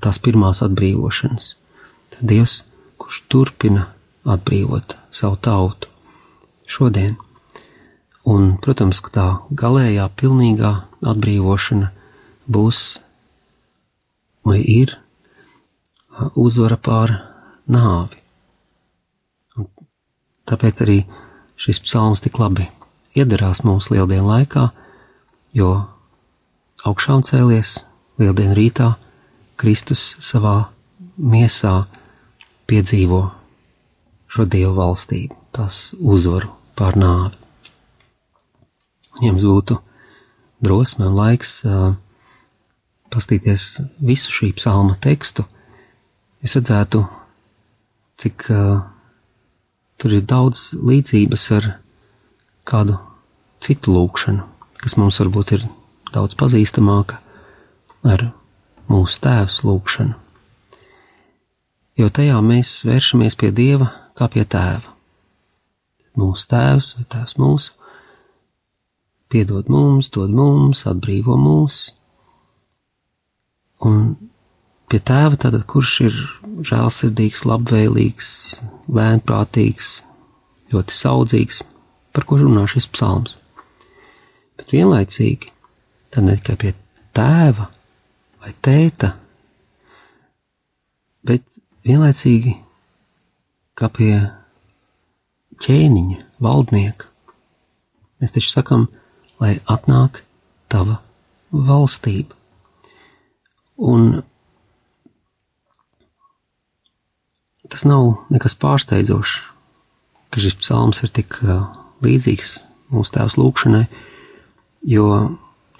[0.00, 1.54] tās pirmās atbrīvošanas.
[2.14, 2.60] Tad Dievs,
[3.00, 3.88] kurš turpina
[4.34, 5.90] atbrīvot savu tautu
[6.70, 7.16] šodien.
[8.28, 10.72] Un, protams, ka tā galējā, pilnīgā
[11.08, 11.88] atbrīvošana
[12.50, 13.00] būs
[14.44, 14.96] vai ir
[16.36, 17.14] uzvara pār
[17.70, 18.18] nāvi.
[20.50, 20.98] Tāpēc arī
[21.60, 22.66] šis psalms tik labi
[23.16, 24.68] iedarās mūsu lieldienu laikā,
[25.54, 25.70] jo
[26.86, 27.84] augšām cēlies
[28.20, 28.92] lieldienu rītā
[29.60, 30.70] Kristus savā
[31.18, 31.84] miesā
[32.70, 33.22] piedzīvo
[34.30, 37.36] šo dievu valstību, tās uzvaru pār nāvi.
[39.18, 39.80] Un jums būtu
[40.64, 41.90] drosme un laiks uh,
[43.10, 45.44] pastīties visu šī psalma tekstu,
[46.44, 47.02] jūs redzētu,
[48.20, 48.80] cik uh,
[50.00, 51.66] Tur ir daudz līdzības ar
[52.64, 52.94] kādu
[53.60, 54.46] citu lūkšanu,
[54.80, 55.66] kas mums varbūt ir
[56.14, 57.18] daudz pazīstamāka
[58.08, 58.30] ar
[58.88, 60.14] mūsu tēvs lūkšanu.
[62.00, 63.90] Jo tajā mēs vēršamies pie Dieva
[64.20, 64.96] kā pie tēva.
[66.20, 67.80] Mūsu tēvs vai tēvs mūsu
[69.30, 71.78] piedod mums, dod mums, atbrīvo mūs.
[73.86, 74.00] Un
[74.90, 76.16] pie tēva, tātad kurš ir
[76.66, 78.30] žēlsirdīgs, labvēlīgs,
[78.90, 79.92] lēnprātīgs,
[80.74, 81.62] ļoti saudzīgs,
[82.12, 83.38] par ko runā šis psalms.
[84.58, 85.54] Bet vienlaicīgi,
[86.12, 86.74] tad ne tikai pie
[87.16, 87.70] tēva
[88.42, 89.14] vai tēta,
[91.24, 91.46] bet
[91.86, 92.58] vienlaicīgi
[93.80, 94.14] kā pie
[95.64, 97.08] ķēniņa, valdnieka.
[98.20, 98.88] Mēs taču sakam,
[99.40, 100.20] lai atnāk
[100.72, 100.98] tava
[101.50, 102.36] valstība.
[103.80, 104.20] Un
[107.72, 109.38] tas nav nekas pārsteidzošs,
[110.30, 111.38] ka šis psalms ir tik
[112.04, 112.58] līdzīgs
[112.92, 113.86] mūsu tēvs lūgšanai,
[114.92, 115.06] jo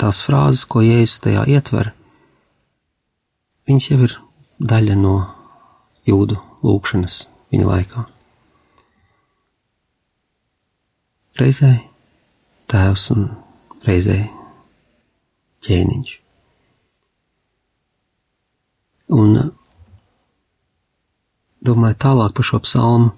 [0.00, 1.92] tās frāzes, ko Jēzus tajā ietver,
[3.68, 4.16] viņas jau ir
[4.72, 5.18] daļa no
[6.08, 8.06] jūdu lūgšanas viņa laikā.
[11.40, 11.70] Reizē
[12.70, 13.30] tēvs un
[13.86, 14.18] reizē
[15.64, 16.16] ķēniņš.
[19.10, 19.38] Un
[21.66, 23.10] domāju tālāk par šo psalmu,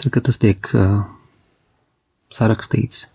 [0.00, 1.04] tad, kad tas tiek uh,
[2.34, 3.06] sarakstīts.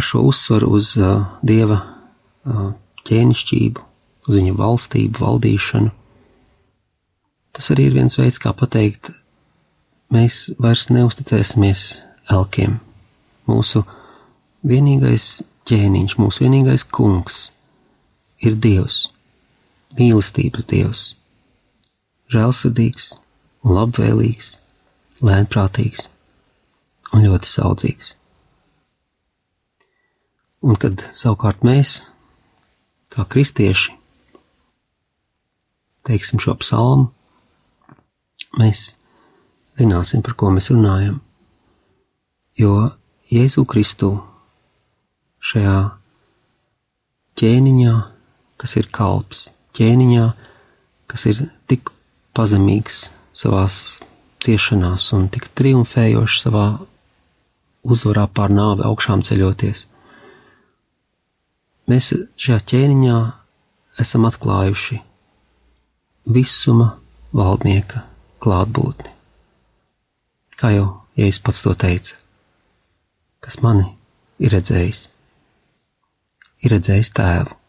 [0.00, 2.70] Ar šo uzsvaru uz uh, dieva uh,
[3.04, 3.89] ķēnišķību,
[4.26, 5.92] uz viņa valstību, valdīšanu.
[7.56, 9.10] Tas arī ir viens veids, kā pateikt,
[10.14, 11.84] mēs vairs neusticēsimies
[12.30, 12.78] elkiem,
[13.50, 13.82] mūsu
[14.66, 17.48] vienīgais ķēniņš, mūsu vienīgais kungs
[18.44, 19.08] ir Dievs,
[19.98, 21.02] mīlestības Dievs,
[22.30, 23.12] žēlsirdīgs
[23.66, 24.54] labvēlīgs,
[25.20, 26.08] lēnprātīgs
[27.12, 28.14] un ļoti saudzīgs.
[30.60, 32.02] Un kad savukārt mēs,
[33.12, 33.96] kā kristieši,
[36.10, 37.08] teiksim šo psalmu,
[38.58, 38.96] mēs
[39.78, 41.20] zināsim, par ko mēs runājam.
[42.58, 42.90] Jo
[43.30, 44.16] Jēzu Kristu
[45.40, 45.78] šajā
[47.38, 47.94] ķēniņā,
[48.60, 50.26] kas ir kalps, ķēniņā,
[51.10, 51.92] kas ir tik
[52.36, 53.76] pazemīgs savās
[54.42, 56.66] ciešanās un tik triumfējošs savā
[57.86, 59.86] uzvarā pār nāvi augšām ceļoties.
[61.90, 63.20] Mēs šajā ķēniņā
[64.02, 65.00] esam atklājuši
[66.34, 66.94] visuma
[67.36, 68.04] valdnieka
[68.42, 69.12] klātbūtni.
[70.60, 70.88] Kā jau
[71.18, 72.16] Jēzus pats to teica,
[73.44, 73.86] kas mani
[74.40, 75.06] ir redzējis,
[76.64, 77.59] ir redzējis tēvu.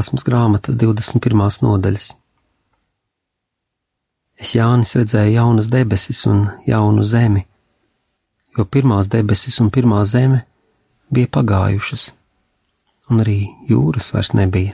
[0.00, 1.60] Atklāsmes grāmatas 21.
[1.60, 2.14] nodaļas.
[4.40, 7.44] Es Jānis redzēju jaunas debesis un jaunu zemi,
[8.56, 10.46] jo pirmās debesis un pirmā zeme
[11.12, 12.14] bija pagājušas,
[13.10, 14.72] un arī jūras vairs nebija.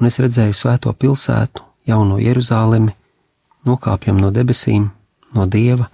[0.00, 2.94] Un es redzēju svēto pilsētu, jauno Jeruzālemi,
[3.68, 4.88] nokāpjam no debesīm,
[5.34, 5.90] no dieva,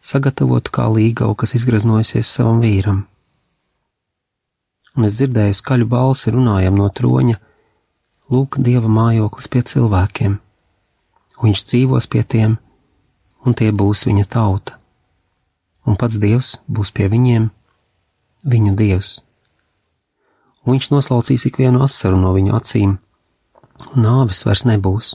[0.00, 3.06] sagatavotu kā līgavu, kas izgraznojusies savam vīram
[4.98, 7.38] un es dzirdēju skaļu balsi runājam no troņa:
[8.28, 10.34] Lūk, dieva mājoklis pie cilvēkiem,
[11.40, 12.58] viņš dzīvos pie tiem,
[13.46, 14.76] un tie būs viņa tauta,
[15.86, 17.48] un pats dievs būs pie viņiem,
[18.44, 19.14] viņu dievs.
[20.66, 22.98] Un viņš noslaucīs ikvienu asaru no viņu acīm,
[23.94, 25.14] un nāves vairs nebūs.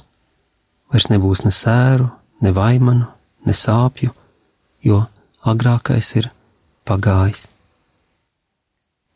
[0.89, 2.10] Vairs nebūs ne sēru,
[2.41, 3.10] ne vaimanu,
[3.46, 4.13] ne sāpju,
[4.82, 5.04] jo
[5.43, 6.32] agrākais ir
[6.88, 7.50] pagājis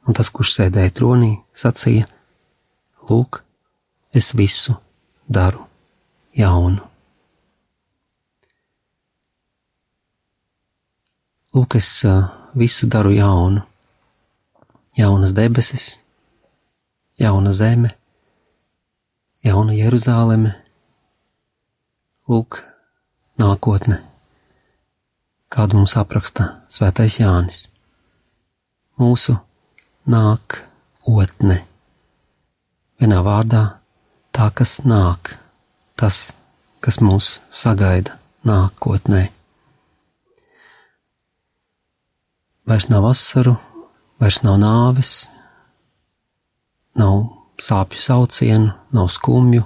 [0.08, 2.08] un tas, kurš sēdēja tronī, sacīja:
[3.10, 3.42] Lūk,
[4.16, 4.78] es visu
[5.28, 5.66] daru
[6.36, 6.84] jaunu.
[11.56, 11.92] Lūk, es
[12.58, 13.64] visu daru jaunu.
[14.98, 16.00] Jaunas debesis,
[17.22, 17.92] jauna zeme,
[19.46, 20.56] jauna Jeruzāleme,
[22.26, 22.58] lūk,
[23.38, 24.00] nākotne,
[25.54, 27.68] kādu mums apraksta Svētais Jānis.
[28.98, 29.38] Mūsu
[30.08, 30.62] nāk
[31.08, 31.62] otne.
[32.98, 33.64] Vienā vārdā
[34.34, 35.36] tā, kas nāk,
[36.00, 36.32] tas,
[36.84, 38.18] kas mūs sagaida
[38.48, 39.28] nākotnē.
[42.68, 43.56] Vairs nav asaru,
[44.20, 45.12] vairs nav nāves,
[47.00, 47.22] nav
[47.64, 49.64] sāpju saucienu, nav skumju,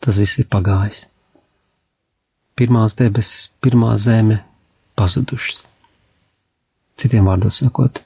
[0.00, 1.06] tas viss ir pagājis.
[2.54, 4.42] Pirmās debesis, pirmā zeme
[4.98, 5.64] pazudušas.
[7.00, 8.02] Citiem vārdos sakot,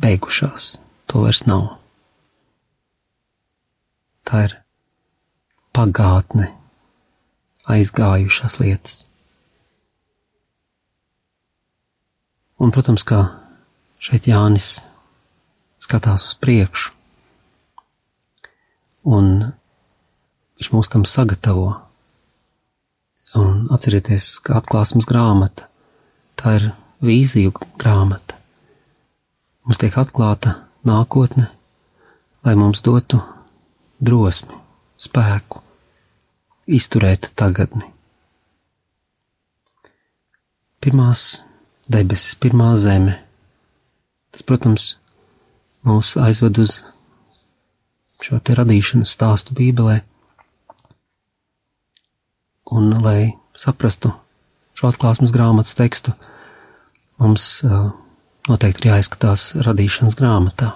[0.00, 0.78] beigušās,
[1.10, 1.66] to vairs nav.
[4.28, 4.56] Tā ir
[5.76, 6.50] pagātne,
[7.70, 9.04] aizgājušās lietas.
[12.60, 13.22] Un, protams, kā
[14.00, 14.80] šeit Jānis
[15.80, 16.92] skatās uz priekšu,
[19.08, 19.30] un
[20.60, 21.70] viņš mūs tam sagatavo.
[23.38, 25.68] Un atcerieties, ka atklāsmes grāmata
[26.40, 26.64] tā ir
[27.04, 28.39] vīziju grāmata
[29.64, 31.48] mums tiek atklāta nākotne,
[32.44, 33.20] lai mums dotu
[34.00, 34.56] drosmi,
[35.00, 35.60] spēku,
[36.70, 37.88] izturēt tagadni.
[40.80, 41.42] Pirmās
[41.90, 43.18] debesis, pirmā zeme.
[44.32, 44.94] Tas, protams,
[45.84, 46.78] mūs aizved uz
[48.24, 50.00] šo te radīšanas stāstu Bībelē.
[52.70, 54.14] Un, lai saprastu
[54.78, 56.14] šo atklāsmes grāmatas tekstu,
[57.20, 57.90] mums uh,
[58.48, 60.72] noteikti ir jāizskatās radīšanas grāmatā.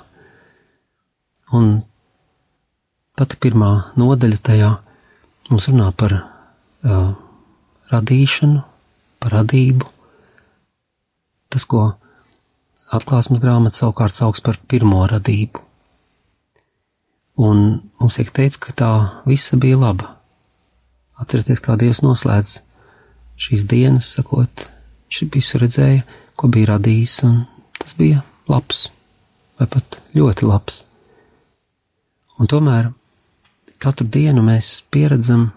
[1.54, 1.82] Un
[3.16, 4.70] pati pirmā nodaļa tajā
[5.50, 7.12] mums runā par uh,
[7.92, 8.62] radīšanu,
[9.22, 9.88] par radību.
[11.52, 11.92] Tas, ko
[12.94, 15.62] atklāsmes grāmata savukārt sauc par pirmo radību.
[17.44, 17.64] Un
[17.98, 18.92] mums tiek teikts, ka tā
[19.26, 20.12] visa bija laba.
[21.18, 22.58] Atcerieties, kā Dievs noslēdz
[23.38, 24.66] šīs dienas, sakot,
[25.08, 26.04] viņš visu redzēja,
[26.38, 27.42] ko bija radījis, un
[27.84, 28.86] tas bija labs,
[29.60, 30.80] vai pat ļoti labs.
[32.40, 32.88] Un tomēr
[33.82, 35.50] katru dienu mēs pieredzam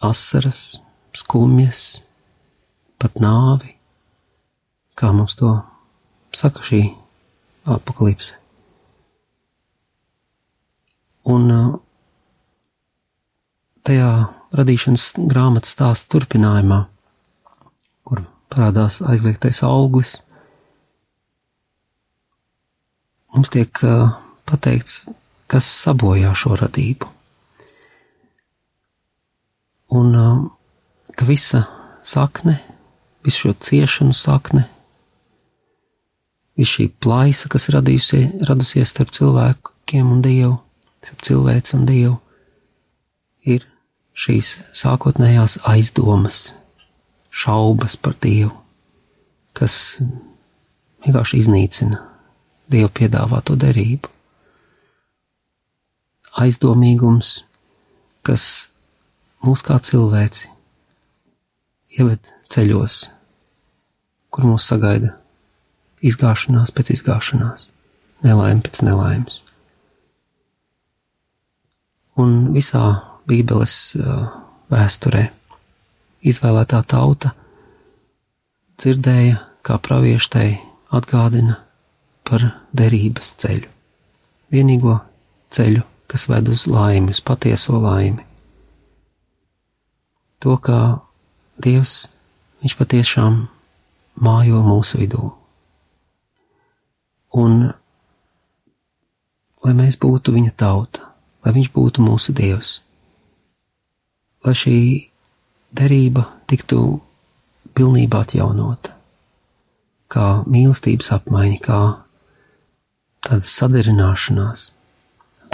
[0.00, 0.80] asaras,
[1.14, 2.00] skumjas,
[2.96, 3.74] pat nāvi,
[4.96, 5.52] kā mums to
[6.34, 6.82] saka šī
[7.68, 8.40] apakalipse.
[11.28, 11.52] Un
[13.84, 14.10] tajā
[14.56, 16.84] radīšanas grāmatas stāsta turpinājumā,
[18.08, 20.18] kur parādās aizliegtais auglis,
[23.34, 23.80] mums tiek
[24.46, 25.04] pateikts,
[25.50, 27.10] kas sabojā šo radību.
[29.94, 30.14] Un
[31.14, 31.64] ka visa
[32.02, 32.58] sakne,
[33.26, 34.64] visu šo ciešanu sakne,
[36.58, 40.56] visu šī plaisa, kas radījusie, radusies starp cilvēkiem un Dievu,
[41.02, 42.16] starp cilvēci un Dievu,
[43.44, 43.66] ir
[44.14, 46.52] šīs sākotnējās aizdomas,
[47.34, 48.54] šaubas par Dievu,
[49.54, 49.98] kas
[51.04, 52.13] vienkārši iznīcina
[52.70, 54.10] Dievu piedāvāto derību.
[56.40, 57.44] Aizdomīgums,
[58.26, 58.46] kas
[59.44, 60.48] mūs kā cilvēci
[62.00, 62.96] ieved ceļos,
[64.34, 65.14] kur mūs sagaida
[66.04, 67.68] izgāšanās pēc izgāšanās,
[68.26, 69.40] nelaime pēc nelaimes.
[72.20, 72.84] Un visā
[73.28, 74.26] Bībeles uh,
[74.70, 75.24] vēsturē
[76.24, 77.32] izvēlētā tauta
[78.80, 80.48] dzirdēja, kā pravieštai
[80.94, 81.63] atgādina
[82.24, 83.68] par derības ceļu,
[84.54, 84.98] vienīgo
[85.54, 88.24] ceļu, kas ved uz laimi, uz patieso laimi.
[90.44, 90.80] To, kā
[91.64, 92.08] Dievs,
[92.64, 93.34] Viņš patiešām
[94.24, 95.26] mājo mūsu vidū.
[97.36, 97.58] Un
[99.60, 101.10] lai mēs būtu viņa tauta,
[101.44, 102.78] lai viņš būtu mūsu dievs,
[104.46, 104.78] lai šī
[105.76, 106.80] derība tiktu
[107.76, 108.94] pilnībā atjaunota,
[110.08, 111.80] kā mīlestības apmaiņa, kā
[113.24, 114.68] tāda sadarināšanās.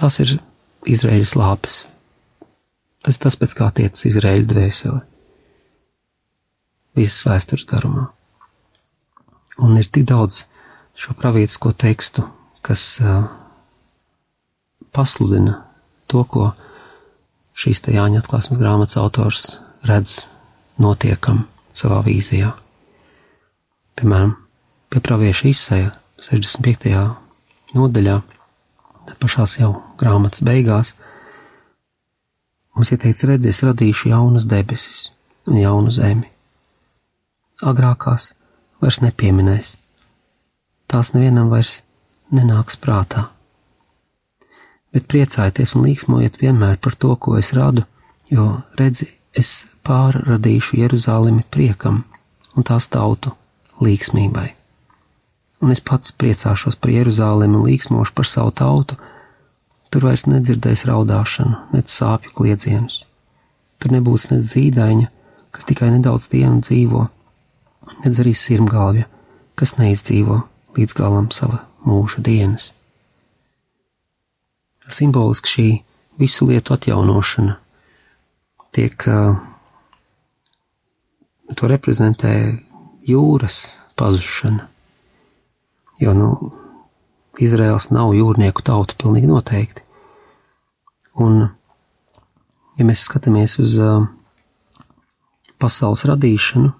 [0.00, 0.38] Tas ir
[0.88, 1.82] Izraēļas lāpes.
[3.04, 5.00] Tas ir tas, pēc kā tiec Izraēļa dvēsele
[6.98, 8.08] visas vēstures garumā.
[9.60, 10.44] Un ir tik daudz
[10.98, 12.24] šo pravietisko tekstu,
[12.64, 13.28] kas uh,
[14.92, 15.60] pasludina
[16.10, 16.50] to, ko
[17.56, 19.46] šīs te Jāņa atklāsmes grāmatas autors
[19.86, 20.24] redz
[20.80, 22.52] notiekam savā vīzijā.
[24.00, 24.34] Piemēram,
[24.90, 27.29] pie pravieša izsēja 65.
[27.76, 28.18] Nodaļā,
[29.20, 30.94] pašās jau grāmatas beigās,
[32.74, 35.08] mums ir teikts, redz, es radīšu jaunas debesis
[35.48, 36.30] un jaunu zemi
[37.66, 38.32] agrākās
[38.80, 39.74] vairs nepieminēs.
[40.90, 41.80] Tās nevienam vairs
[42.34, 43.28] nenāks prātā.
[44.90, 47.84] Bet priecājieties un līksmojiet vienmēr par to, ko es radu,
[48.30, 49.06] jo redzi,
[49.36, 52.02] es pārradīšu Jeruzalemi priekam
[52.56, 53.36] un tās tautu
[53.80, 54.48] līksmībai.
[55.60, 58.96] Un es pats priecāšos par Jeruzalemi un līksmošu par savu tautu,
[59.92, 63.02] tur vairs nedzirdēs raudāšanu, nec sāpju kliedzienus.
[63.80, 65.10] Tur nebūs nec zīdaiņa,
[65.52, 67.06] kas tikai nedaudz dienu dzīvo,
[68.04, 69.08] nedz arī sirmgalvja,
[69.58, 70.40] kas neizdzīvo
[70.78, 72.70] līdz galam sava mūža dienas.
[74.90, 75.68] Simboliski šī
[76.18, 77.58] visu lietu atjaunošana
[78.74, 79.36] tiek uh,
[81.54, 82.32] to reprezentē
[83.06, 84.69] jūras pazušana,
[86.00, 86.30] jo, nu,
[87.40, 89.84] Izraels nav jūrnieku tauta pilnīgi noteikti.
[91.20, 91.42] Un,
[92.78, 94.08] ja mēs skatāmies uz uh,
[95.60, 96.72] pasaules radīšanu,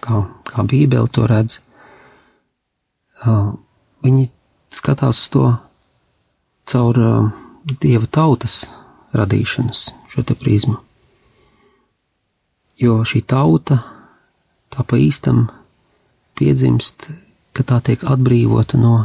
[0.00, 1.60] kā, kā Bībele to redz,
[4.04, 4.28] viņi
[4.72, 5.46] skatās uz to
[6.70, 7.00] caur
[7.82, 8.62] dieva tautas
[9.16, 10.78] radīšanas šo te prizmu.
[12.80, 13.82] Jo šī tauta
[14.72, 15.48] tā pa īstam
[16.38, 17.10] piedzimst,
[17.56, 18.96] ka tā tiek atbrīvota no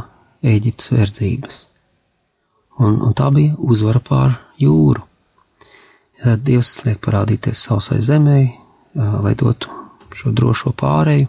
[0.46, 1.60] Ēģiptes verdzības.
[2.78, 5.02] Un, un tā bija uzvara pār jūru.
[6.20, 8.40] Ja Dievs liek parādīties sausai zemē,
[8.96, 9.72] lai dotu
[10.16, 11.28] šo drošo pāreju,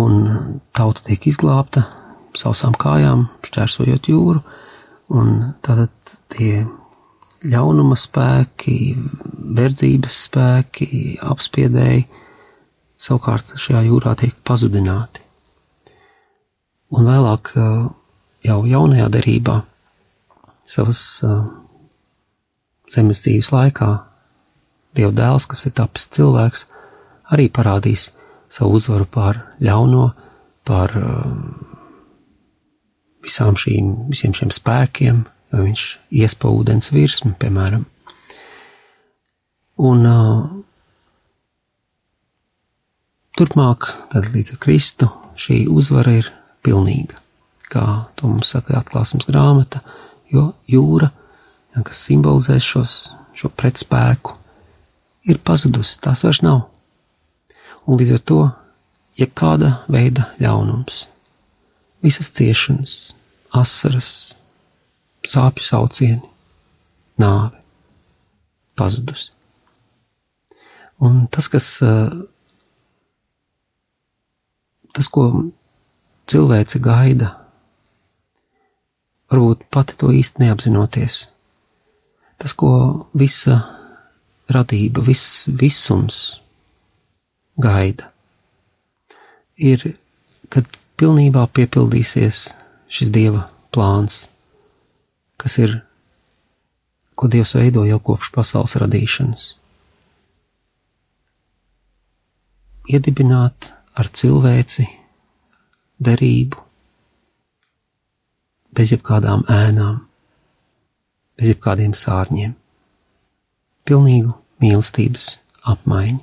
[0.00, 0.14] un
[0.76, 1.84] tauta tiek izglābta
[2.36, 4.42] sausām kājām, šķērsojot jūru,
[5.14, 5.30] un
[5.64, 6.64] tātad tie
[7.44, 8.78] ļaunuma spēki,
[9.56, 10.88] verdzības spēki,
[11.24, 12.06] apspiedēji
[13.00, 15.23] savukārt šajā jūrā tiek pazudināti.
[16.94, 17.50] Un vēlāk,
[18.46, 19.60] jau jaunajā derībā,
[20.70, 21.00] savas
[22.94, 23.92] zemes dzīves laikā,
[24.94, 26.68] Dieva dēls, kas ir tapis cilvēks,
[27.34, 28.12] arī parādīs
[28.52, 30.12] savu uzvaru pār ļauno,
[30.62, 30.94] pār
[33.24, 35.86] visām šīm, visiem šiem spēkiem, jo viņš
[36.20, 37.88] ies pa ūdens virsmu, piemēram.
[39.82, 40.06] Un
[43.34, 46.30] turpmāk, tad līdz ar Kristu, šī uzvara ir
[46.64, 47.20] pilnīga,
[47.70, 47.84] kā
[48.18, 49.82] to mums saka atklāsmes grāmata,
[50.32, 51.10] jo jūra,
[51.84, 52.94] kas simbolizē šos,
[53.34, 54.36] šo pretspēku,
[55.28, 56.64] ir pazudusi, tās vairs nav.
[57.84, 58.40] Un līdz ar to
[59.18, 61.04] jebkāda veida ļaunums,
[62.04, 62.94] visas ciešanas,
[63.54, 64.10] asaras,
[65.24, 66.22] sāpju saucieni,
[67.20, 67.56] nāve,
[68.78, 69.32] pazudusi.
[71.04, 71.68] Un tas, kas,
[74.94, 75.26] tas, ko
[76.30, 77.30] cilvēce gaida,
[79.32, 81.24] varbūt pati to īsti neapzinoties,
[82.40, 82.70] tas, ko
[83.16, 83.60] visa
[84.52, 86.20] radība, viss visums
[87.60, 88.10] gaida,
[89.56, 89.94] ir,
[90.52, 90.68] kad
[91.00, 92.46] pilnībā piepildīsies
[92.90, 94.24] šis dieva plāns,
[95.40, 95.80] kas ir,
[97.14, 99.44] ko Dievs veido jau kopš pasaules radīšanas.
[102.90, 104.86] Iedibināt ar cilvēci
[106.02, 106.58] derību,
[108.74, 110.00] bez jebkādām ēnām,
[111.38, 112.54] bez jebkādiem sārņiem
[113.84, 115.34] pilnīgu mīlestības
[115.70, 116.22] apmaiņu.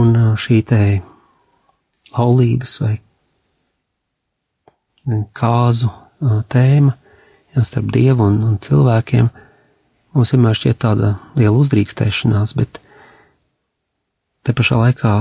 [0.00, 0.82] Un šī te
[2.14, 2.96] laulības vai
[5.34, 5.90] kāzu
[6.52, 6.94] tēma
[7.54, 9.30] jā, starp dievu un, un cilvēkiem
[10.14, 12.80] mums vienmēr šķiet tāda liela uzdrīkstēšanās, bet
[14.46, 15.14] te pašā laikā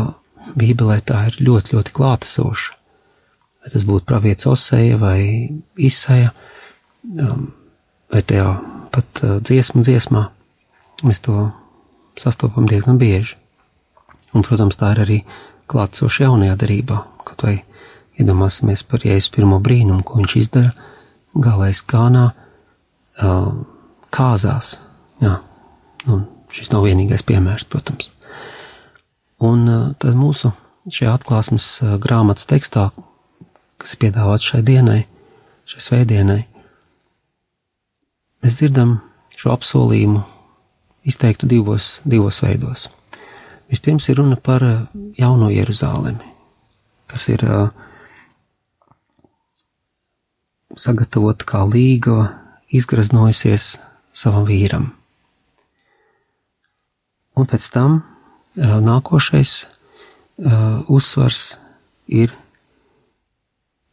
[0.60, 2.76] Bībelē tā ir ļoti, ļoti klātesoša.
[3.60, 5.22] Vai tas būtu pravietis Oseja vai
[5.76, 6.32] Isaja,
[7.04, 8.48] vai tajā
[8.94, 10.26] pat uh, dziesmu dziesmā
[11.06, 11.50] mēs to
[12.20, 13.38] sastopam diezgan bieži.
[14.36, 15.18] Un, protams, tā ir arī
[15.70, 17.56] klātsoša jaunajā darībā, kaut vai
[18.20, 20.74] iedomāsimies par jēzus pirmo brīnumu, ko viņš izdara
[21.34, 23.50] galais kānā uh,
[24.14, 24.76] kāzās.
[25.24, 25.40] Jā,
[26.10, 28.12] un šis nav vienīgais piemērs, protams.
[29.40, 30.52] Un uh, tad mūsu
[30.92, 32.90] šajā atklāsmes uh, grāmatas tekstā,
[33.80, 35.02] kas ir piedāvāts šai dienai,
[35.70, 36.44] šai svētdienai,
[38.40, 38.94] Mēs dzirdam
[39.36, 40.22] šo apsolījumu
[41.10, 42.86] izteiktu divos, divos veidos.
[43.68, 44.78] Vispirms ir runa par eh,
[45.20, 46.24] jauno Jeruzālemi,
[47.12, 47.44] kas ir
[50.80, 52.30] sagatavota kā līgava,
[52.72, 53.74] izgraznojusies
[54.16, 54.88] savam vīram.
[57.36, 58.00] Un pēc tam
[58.60, 61.57] nākošais uh, uzsvars
[62.07, 62.34] ir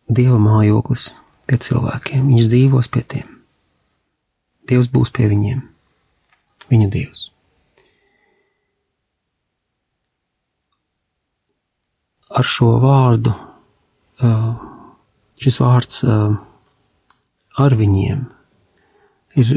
[0.09, 1.15] dieva mājoklis
[1.47, 2.27] pie cilvēkiem.
[2.31, 3.33] Viņš dzīvos pie tiem.
[4.67, 5.63] Dievs būs pie viņiem,
[6.71, 7.29] viņu Dievs.
[12.37, 13.31] Ar šo vārdu,
[15.41, 16.03] šis vārds
[17.57, 18.25] ar viņiem
[19.39, 19.53] ir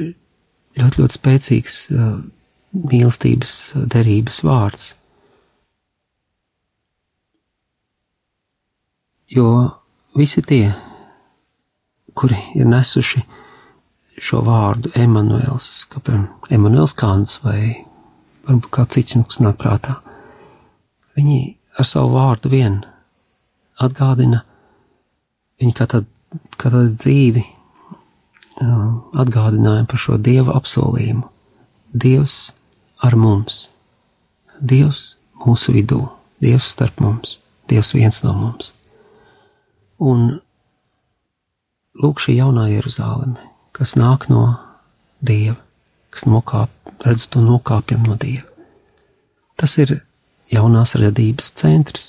[0.77, 1.79] ļoti, ļoti spēcīgs
[2.77, 3.57] mīlestības
[3.89, 4.93] derības vārds.
[9.29, 9.69] Jo
[10.17, 10.71] visi tie,
[12.17, 13.21] kuri ir nesuši
[14.19, 17.85] šo vārdu Emanuēls, kāpēc Emanuēls Kants vai
[18.47, 19.99] varbūt kāds cits jums nāk prātā.
[21.13, 21.39] Viņi
[21.77, 22.81] ar savu vārdu vien
[23.79, 24.41] atgādina,
[25.61, 26.09] viņi kā tādu,
[26.57, 27.45] kā tādu dzīvi
[28.59, 31.29] atgādinājumu par šo Dieva apsolījumu.
[31.93, 32.39] Dievs
[33.05, 33.67] ar mums,
[34.59, 36.01] Dievs mūsu vidū,
[36.41, 37.37] Dievs starp mums,
[37.69, 38.73] Dievs viens no mums.
[39.99, 40.39] Un
[41.99, 43.41] lūk šī jaunā Jeruzāleme,
[43.75, 44.43] kas nāk no
[45.19, 45.57] Dieva,
[46.15, 46.71] kas nokāp,
[47.03, 48.47] redz to nokāpjam no Dieva.
[49.59, 49.99] Tas ir
[50.53, 52.07] jaunās radības centrs.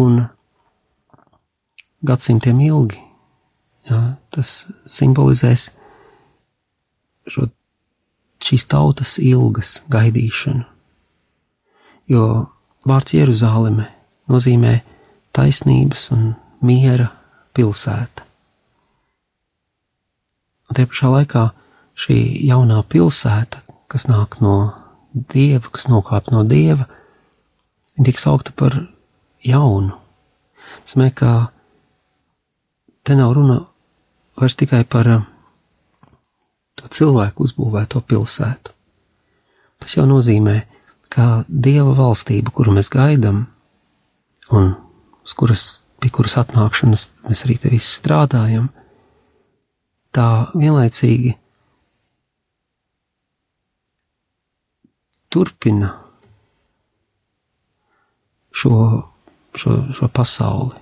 [0.00, 0.22] Un
[2.06, 3.00] gadsimtiem ilgi
[3.90, 4.00] jā,
[4.32, 4.52] tas
[4.88, 5.68] simbolizēs
[7.30, 7.48] šo,
[8.40, 10.64] šīs tautas ilgas gaidīšanu,
[12.10, 12.24] jo
[12.86, 13.88] vārds Jeruzāleme
[14.30, 14.80] nozīmē
[15.36, 17.10] taisnības un miera
[17.56, 18.26] pilsēta.
[20.70, 21.44] Un tie pašā laikā
[21.98, 22.16] šī
[22.46, 24.56] jaunā pilsēta, kas nāk no
[25.12, 26.86] dieva, kas nokāp no dieva,
[28.06, 28.76] tiek saukta par
[29.44, 29.96] jaunu.
[30.84, 31.50] Tas nozīmē, ka
[33.02, 33.58] te nav runa
[34.38, 35.24] vairs tikai par uh,
[36.78, 38.72] to cilvēku uzbūvēto pilsētu.
[39.80, 40.79] Tas jau nozīmē, ka
[41.48, 43.44] dieva valstība, kuru mēs gaidām,
[44.54, 44.74] un
[45.36, 48.70] kuras pie kuras atnākšanas mēs arī te visi strādājam,
[50.16, 51.34] tā vienlaicīgi
[55.30, 55.92] turpina
[58.50, 58.76] šo,
[59.54, 60.80] šo, šo pasauli.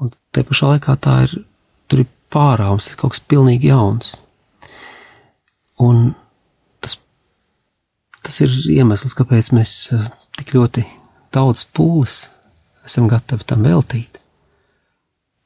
[0.00, 1.34] Un te pašā laikā tā ir,
[1.88, 4.14] tur ir pārāms, tas ir kaut kas pilnīgi jauns.
[5.82, 6.14] Un
[8.26, 10.06] tas ir iemesls, kāpēc mēs eh,
[10.38, 10.82] tik ļoti
[11.34, 12.24] daudz pūles
[12.86, 14.18] esam gatavi tam veltīt.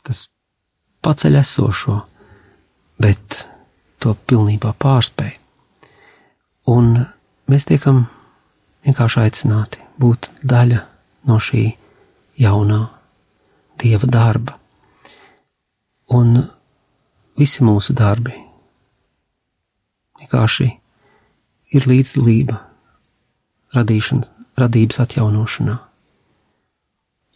[0.04, 0.28] Tas
[1.04, 1.98] paceļ esošo,
[3.00, 3.44] bet
[4.00, 5.34] to pilnībā pārspēj.
[6.72, 6.92] Un
[7.50, 8.04] mēs tiekam
[8.86, 10.80] vienkārši aicināti būt daļa
[11.28, 11.64] no šī
[12.40, 12.80] jaunā
[13.80, 14.56] dieva darba.
[16.16, 16.40] Un
[17.38, 18.34] visi mūsu darbi
[20.20, 20.68] vienkārši
[21.76, 22.69] ir līdzdalība
[23.76, 24.28] radīšana,
[24.60, 25.76] radības atjaunošanā.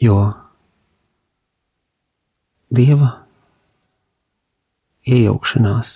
[0.03, 0.19] Jo
[2.75, 3.11] dieva
[5.07, 5.93] iejaukšanās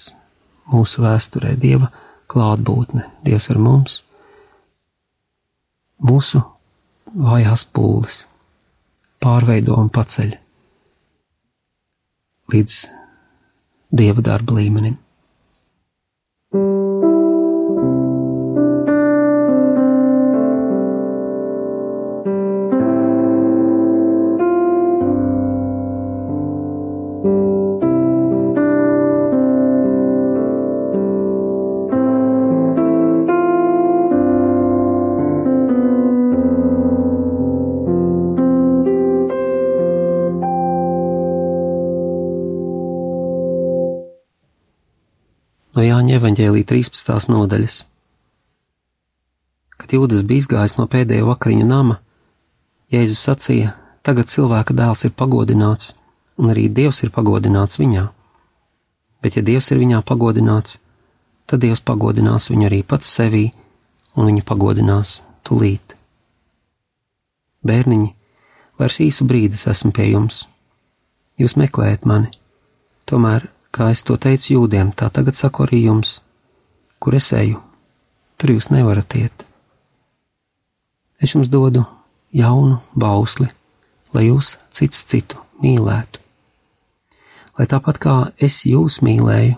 [0.72, 1.90] mūsu vēsturē, dieva
[2.30, 4.02] klātbūtne, dievs ar mums,
[6.04, 6.42] mūsu
[7.16, 8.22] vājās pūles
[9.22, 10.36] pārveido un paceļ
[12.52, 12.76] līdz
[13.98, 14.96] dieva darba līmenim.
[45.78, 47.30] No Jāņa evaņģēlī 13.
[47.30, 47.74] nodaļas.
[49.78, 52.00] Kad Jūdas bija izgājis no pēdējo vakariņu nama,
[52.90, 55.92] Jēzus sacīja: Tagad cilvēka dēls ir pagodināts,
[56.40, 58.08] un arī Dievs ir pagodināts viņā.
[59.22, 60.80] Bet, ja Dievs ir viņā pagodināts,
[61.46, 63.44] tad Dievs pagodinās viņu arī pats sevī,
[64.16, 65.94] un viņu pagodinās tulīt.
[67.62, 68.10] Bērniņi,
[68.80, 70.46] vairs īsu brīdi esmu pie jums.
[71.38, 72.32] Jūs meklējat mani,
[73.06, 73.46] tomēr
[73.78, 76.18] kā es to teicu jūdiem, tā tagad saku arī jums,
[76.98, 77.60] kur es eju,
[78.38, 79.44] tur jūs nevarat iet.
[81.22, 81.84] Es jums dodu
[82.34, 83.46] jaunu bausli,
[84.14, 86.18] lai jūs cits citu mīlētu.
[87.58, 89.56] Lai tāpat kā es jūs mīlēju,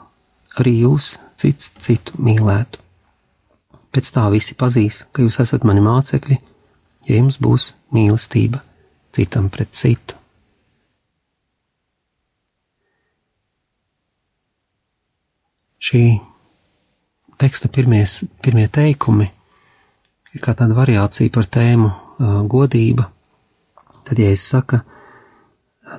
[0.60, 2.80] arī jūs cits citu mīlētu.
[3.90, 6.40] Pēc tā visi pazīs, ka jūs esat mani mācekļi,
[7.08, 8.60] ja jums būs mīlestība
[9.16, 10.19] citam pret citu.
[15.90, 16.04] Šī
[17.40, 19.26] teksta pirmies, pirmie teikumi
[20.30, 21.90] ir kā tāda variācija par tēmu
[22.50, 23.08] godība.
[24.06, 24.78] Tad, ja es saku,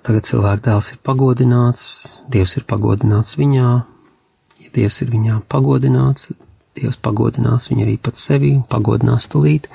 [0.06, 1.88] tagad cilvēka dēls ir pagodināts,
[2.32, 3.72] Dievs ir pagodināts viņā,
[4.64, 6.32] ja Dievs ir viņā pagodināts,
[6.78, 9.68] Dievs pagodinās viņu arī pats sevi pagodinās tulīt.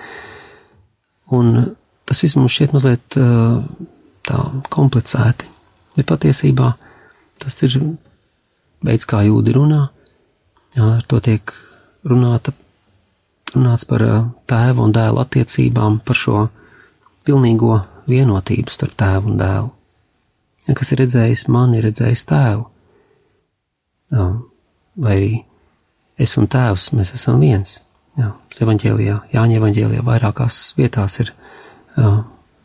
[1.37, 1.75] Un
[2.09, 3.19] tas viss mums šķiet mazliet
[4.27, 4.39] tā
[4.73, 5.51] komplicēti,
[5.99, 6.73] bet patiesībā
[7.43, 7.77] tas ir
[8.87, 9.83] veids, kā jūdi runā,
[10.77, 11.55] Jā, ar to tiek
[12.05, 12.53] runāta,
[13.55, 14.03] runāts par
[14.45, 16.43] tēva un dēla attiecībām, par šo
[17.25, 17.79] pilnīgo
[18.11, 19.73] vienotību starp tēvu un dēlu.
[20.67, 22.69] Ja, kas ir redzējis mani, ir redzējis tēvu.
[24.13, 24.29] Jā,
[25.01, 25.33] vai arī
[26.21, 27.81] es un tēvs, mēs esam viens.
[28.17, 31.33] Jā, evanģēlijā, Jāņa evanģēlijā vairākās vietās ir
[31.97, 32.13] jā,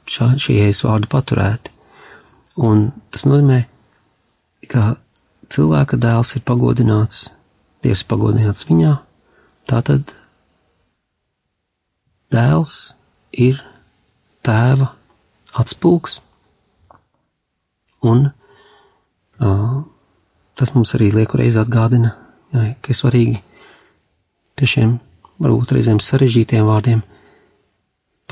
[0.08, 1.74] šā, šie jēzus vārdi paturēti.
[2.60, 3.64] Un tas nozīmē,
[4.72, 4.98] ka
[5.52, 7.30] cilvēka dēls ir pagodināts
[7.82, 8.96] Dievs pagodināts viņā,
[9.70, 10.14] tātad
[12.32, 12.96] dēls
[13.34, 13.62] ir
[14.46, 14.92] tēva
[15.58, 16.20] atspūgs,
[18.06, 19.80] un uh,
[20.58, 22.14] tas mums arī lieku reiz atgādina,
[22.54, 23.42] jā, ka ir svarīgi
[24.58, 24.96] pie šiem
[25.42, 27.02] varbūt reizēm sarežģītiem vārdiem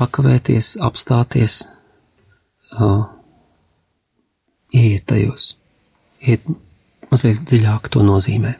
[0.00, 1.64] pakavēties, apstāties,
[2.78, 3.04] uh,
[4.70, 5.54] ieiet tajos,
[6.22, 6.46] iet
[7.10, 8.54] mazliet dziļāk to nozīmē.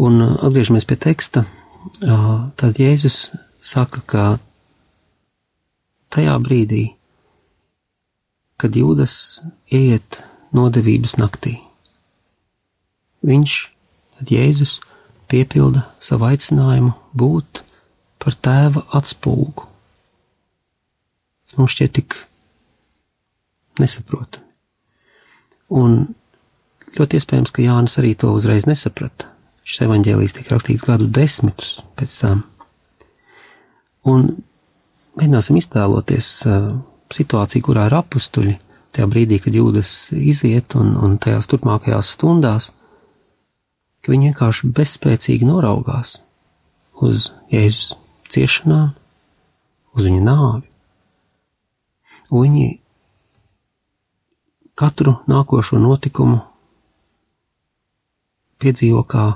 [0.00, 4.24] Un uh, atgriežamies pie teksta, uh, tad Jēzus saka, ka
[6.12, 6.84] tajā brīdī,
[8.56, 10.22] kad jūdas iet
[10.56, 11.58] nodevības naktī,
[13.26, 13.58] viņš,
[14.18, 14.78] tad Jēzus,
[15.32, 17.62] piepilda savu aicinājumu būt
[18.22, 19.68] par tēva atspūgu.
[21.44, 22.16] Tas mums šķiet tik
[23.80, 24.48] nesaprotami.
[25.72, 26.02] Un
[26.98, 29.30] ļoti iespējams, ka Jānis arī to uzreiz nesaprata.
[29.62, 32.42] Šis evaņģēlijs tika rakstīts gadu desmitus pēc tam.
[34.10, 34.26] Un
[35.18, 36.72] mēģināsim iztēloties uh,
[37.14, 38.56] situāciju, kurā ir apstuļi,
[38.92, 42.72] tajā brīdī, kad jūdas iziet un, un tajās turpmākajās stundās,
[44.02, 46.18] ka viņi vienkārši bezspēcīgi noraugās
[47.02, 47.94] uz Jēzus
[48.32, 48.92] ciešanām,
[49.94, 50.66] uz viņa nāvi.
[52.32, 52.66] Un viņi
[54.78, 56.40] katru nākošo notikumu
[58.62, 59.26] piedzīvo kā,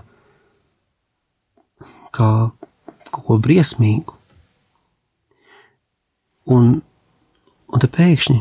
[2.17, 2.31] kā
[3.11, 4.15] kaut ko briesmīgu.
[6.57, 6.77] Un,
[7.75, 8.39] un te pēkšņi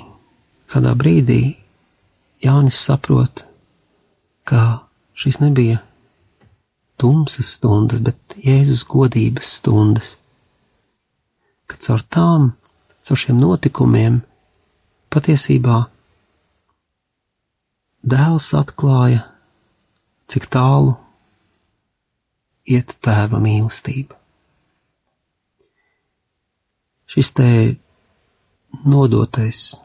[0.72, 1.42] kādā brīdī
[2.44, 3.46] Jānis saprot,
[4.46, 4.86] ka
[5.18, 5.80] šis nebija
[7.02, 10.14] tumsas stundas, bet Jēzus godības stundas,
[11.66, 12.52] ka caur tām,
[13.02, 14.22] caur šiem notikumiem
[15.14, 15.86] patiesībā
[18.06, 19.24] dēls atklāja,
[20.30, 20.94] cik tālu
[22.66, 24.18] iet tēva mīlestība.
[27.06, 27.50] Šis te
[28.86, 29.76] nodotais,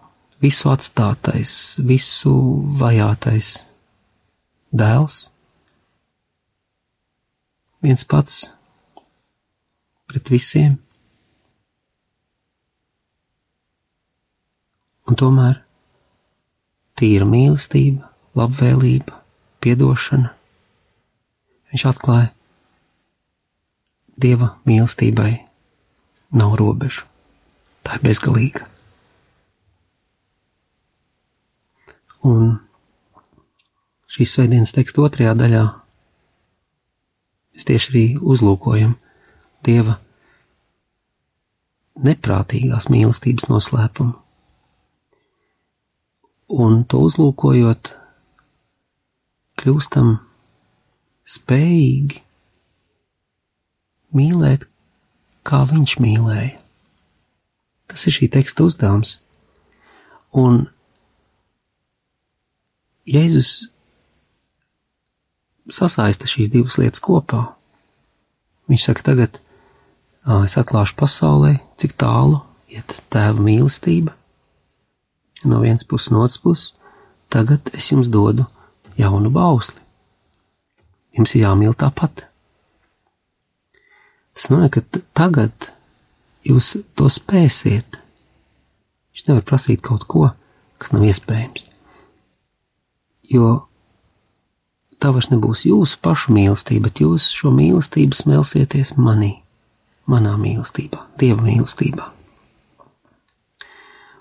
[0.40, 1.52] visu atstātais,
[1.84, 2.32] visu
[2.80, 3.52] vajātais
[4.72, 5.18] dēls,
[7.84, 8.40] viens pats
[10.10, 10.78] pret visiem,
[15.06, 15.60] un tomēr
[16.98, 18.08] tīra mīlestība,
[18.38, 19.16] labvēlība,
[19.60, 20.34] piedošana.
[21.70, 22.30] Viņš atklāja,
[24.20, 25.30] Dieva mīlestībai
[26.36, 27.06] nav robežu,
[27.86, 28.66] tā ir bezgalīga.
[32.28, 32.58] Un
[34.12, 35.62] šīs svētdienas teksta otrajā daļā
[37.54, 38.98] mēs tieši arī uzlūkojam
[39.64, 39.96] Dieva
[42.00, 44.16] neprātīgās mīlestības noslēpumu.
[46.60, 47.92] Un to uzlūkojot,
[49.60, 50.16] kļūstam
[51.28, 52.24] spējīgi
[54.16, 54.66] mīlēt,
[55.46, 56.56] kā viņš mīlēja.
[57.90, 59.18] Tas ir šī teksta uzdevums.
[60.30, 60.68] Un
[63.11, 63.70] Jēzus
[65.74, 67.48] sasaista šīs divas lietas kopā.
[68.70, 69.40] Viņš saka, tagad
[70.44, 72.38] es atklāšu pasaulē, cik tālu
[72.70, 74.14] iet tēva mīlestība.
[75.42, 76.74] No vienas puses, no otras puses,
[77.32, 78.46] tagad es jums dodu
[79.00, 79.80] jaunu bausli.
[81.16, 82.29] Jums ir jāmīl tāpat.
[84.34, 85.72] Tas nozīmē, ka tagad
[86.46, 87.98] jūs to spēsiet.
[89.10, 90.30] Viņš nevar prasīt kaut ko,
[90.80, 91.66] kas nav iespējams.
[93.30, 93.50] Jo
[95.00, 99.38] tā vairs nebūs jūsu pašu mīlestība, bet jūs šo mīlestību smelsieties manī,
[100.10, 102.10] manā mīlestībā, Dieva mīlestībā.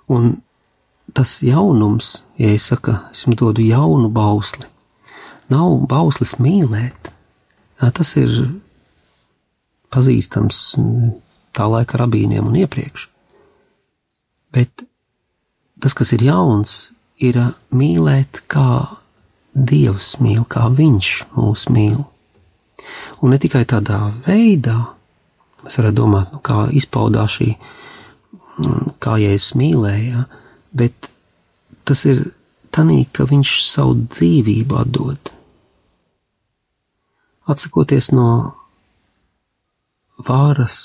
[0.10, 0.40] Un
[1.14, 4.66] tas jaunums, ja es saku, es jums dodu jaunu bausli,
[5.52, 7.12] nav bauslis mīlēt.
[7.80, 8.32] Tas ir
[9.94, 10.60] pazīstams
[11.56, 13.08] tā laika rabīniem un iepriekš.
[14.54, 14.86] Bet
[15.82, 17.40] tas, kas ir jauns, ir
[17.76, 18.96] mīlēt, kā
[19.54, 22.04] Dievs mīl, kā Viņš mūs mīl.
[23.20, 24.78] Un ne tikai tādā veidā,
[25.66, 27.50] mēs varētu domāt, nu, kā izpaudās šī,
[29.04, 30.28] kā Jēzus mīlēja,
[30.72, 31.10] bet
[31.84, 32.30] tas ir
[32.72, 35.34] tanī, ka Viņš savu dzīvību atdod
[37.50, 38.30] atsakoties no
[40.28, 40.78] vāras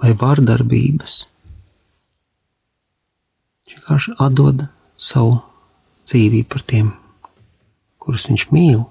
[0.00, 1.18] vai vārdarbības.
[3.62, 5.38] Viņš vienkārši atdod savu
[6.08, 6.92] dzīvību par tiem,
[8.02, 8.84] kurus viņš mīl.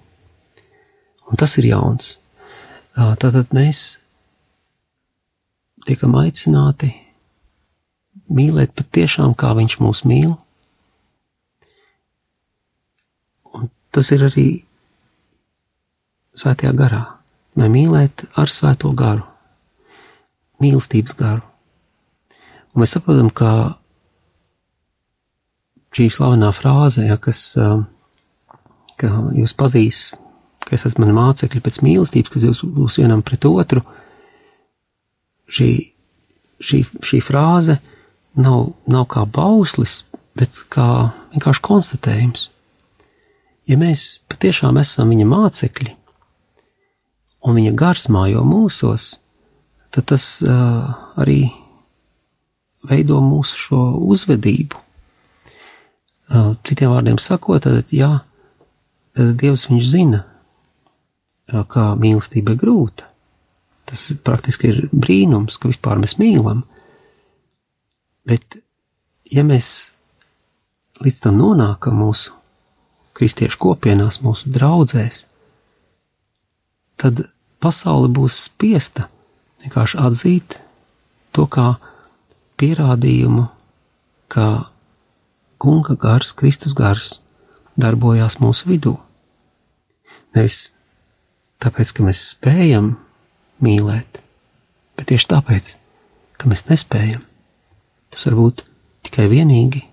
[1.31, 2.15] Un tas ir jauns.
[2.95, 4.01] Tātad mēs
[5.87, 6.91] tiekam aicināti
[8.31, 10.35] mīlēt patiešām, kā viņš mūs mīl.
[13.55, 14.49] Un tas ir arī
[16.35, 17.03] svētajā garā,
[17.57, 19.25] vai mīlēt ar svēto garu,
[20.63, 21.43] mīlestības garu.
[22.71, 23.51] Un mēs saprotam, ka
[25.95, 27.43] šī slavenā frāze, ja, kas,
[28.99, 30.03] ka jūs pazīs,
[30.63, 33.83] ka es esmu mani mācekļi pēc mīlestības, kas jūs būs vienam pret otru,
[35.51, 35.71] šī,
[36.63, 37.81] šī, šī frāze
[38.39, 40.05] nav, nav kā bauslis,
[40.39, 42.47] bet kā vienkārši konstatējums.
[43.67, 45.91] Ja mēs patiešām esam viņa mācekļi,
[47.45, 49.15] un viņa gars mājo mūsos,
[49.91, 51.51] tad tas uh, arī
[52.87, 54.79] veido mūsu šo uzvedību.
[56.31, 58.11] Uh, citiem vārdiem sakot, tad, jā,
[59.17, 60.23] tad Dievs viņš zina,
[61.51, 63.09] uh, kā mīlestība ir grūta.
[63.89, 66.63] Tas praktiski ir brīnums, ka vispār mēs mīlam.
[68.29, 68.61] Bet,
[69.27, 69.91] ja mēs
[71.01, 72.37] līdz tam nonākam mūsu
[73.17, 75.25] kristiešu kopienās, mūsu draudzēs,
[77.01, 77.25] tad
[77.61, 79.07] pasaule būs spiesta
[79.63, 80.57] vienkārši atzīt
[81.35, 81.75] to kā
[82.61, 83.47] pierādījumu,
[84.31, 84.67] ka
[85.61, 87.19] Kunga gars, Kristus gars
[87.77, 88.95] darbojās mūsu vidū.
[90.33, 90.71] Nevis
[91.61, 92.95] tāpēc, ka mēs spējam
[93.61, 94.21] mīlēt,
[94.97, 95.75] bet tieši tāpēc,
[96.41, 97.21] ka mēs nespējam.
[98.09, 98.65] Tas var būt
[99.05, 99.85] tikai vienīgi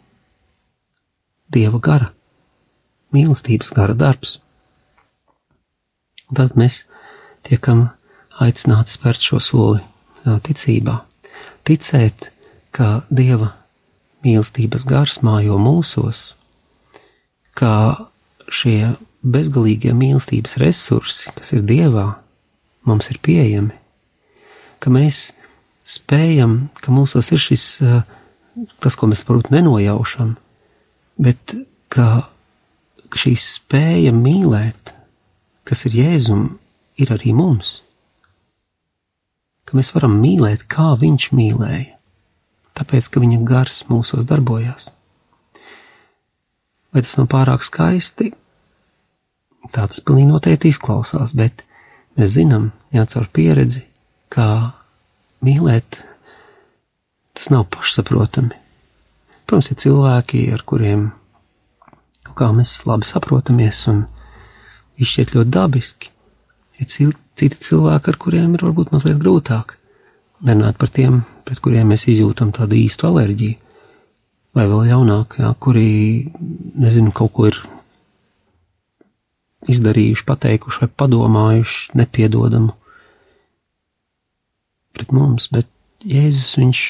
[1.52, 2.11] Dieva gara,
[3.16, 4.38] mīlestības gara darbs.
[6.28, 6.82] Un tad mēs
[7.49, 7.88] tiekam
[8.38, 9.82] aicināti spērt šo soli
[10.24, 11.01] ticībā,
[11.66, 12.30] ticēt,
[12.74, 13.53] ka Dieva
[14.24, 16.32] mīlestības gars mājo mūsos,
[17.59, 17.72] ka
[18.53, 22.07] šie bezgalīgie mīlestības resursi, kas ir Dievā,
[22.88, 23.74] mums ir pieejami,
[24.82, 25.32] ka mēs
[25.88, 27.66] spējam, ka mūsos ir šis,
[28.82, 30.36] tas, ko mēs varbūt nenojaušam,
[31.18, 31.57] bet
[31.92, 32.28] ka
[33.18, 34.92] šī spēja mīlēt,
[35.68, 36.59] kas ir Jēzum,
[36.99, 37.82] ir arī mums.
[39.68, 41.96] Ka mēs varam mīlēt, kā viņš mīlēja,
[42.78, 44.90] tāpēc, ka viņa gars mūsos darbojās.
[46.94, 48.32] Vai tas nav pārāk skaisti?
[49.68, 51.66] Tā tas pilnīgi noteikti izklausās, bet
[52.16, 53.84] mēs zinām, jā, caur pieredzi,
[54.32, 54.72] kā
[55.44, 56.01] mīlēt,
[57.36, 58.57] tas nav pašsaprotami.
[59.49, 61.09] Protams, ir cilvēki, ar kuriem
[62.38, 64.05] kā mēs labi saprotamies un
[65.03, 66.12] izšķiet ļoti dabiski.
[66.79, 66.87] Ir
[67.39, 69.76] citi cilvēki, ar kuriem ir varbūt mazliet grūtāk.
[70.47, 73.57] Nerunāt par tiem, pret kuriem mēs izjūtam tādu īstu alerģiju,
[74.55, 75.89] vai vēl jaunāk, jā, kuri,
[76.79, 77.59] nezinu, kaut ko ir
[79.68, 82.74] izdarījuši, pateikuši vai padomājuši nepiedodamu
[84.95, 85.68] pret mums, bet
[86.07, 86.81] Jēzus viņš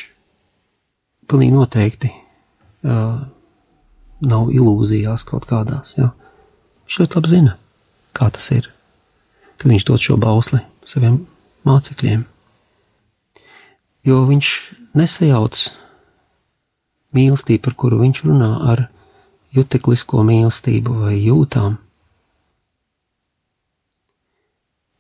[1.28, 3.20] pilnīgi noteikti uh,
[4.24, 5.95] nav ilūzijās kaut kādās.
[5.99, 6.11] Jā.
[6.86, 7.57] Viņš ļoti labi zina,
[8.16, 8.70] kā tas ir,
[9.59, 11.20] kad viņš dod šo bausli saviem
[11.68, 12.24] mācekļiem.
[14.06, 14.52] Jo viņš
[14.96, 15.64] nesajauc
[17.16, 18.86] mīlestību, par kuru viņš runā, ar
[19.56, 21.78] juteklisko mīlestību vai jūtām.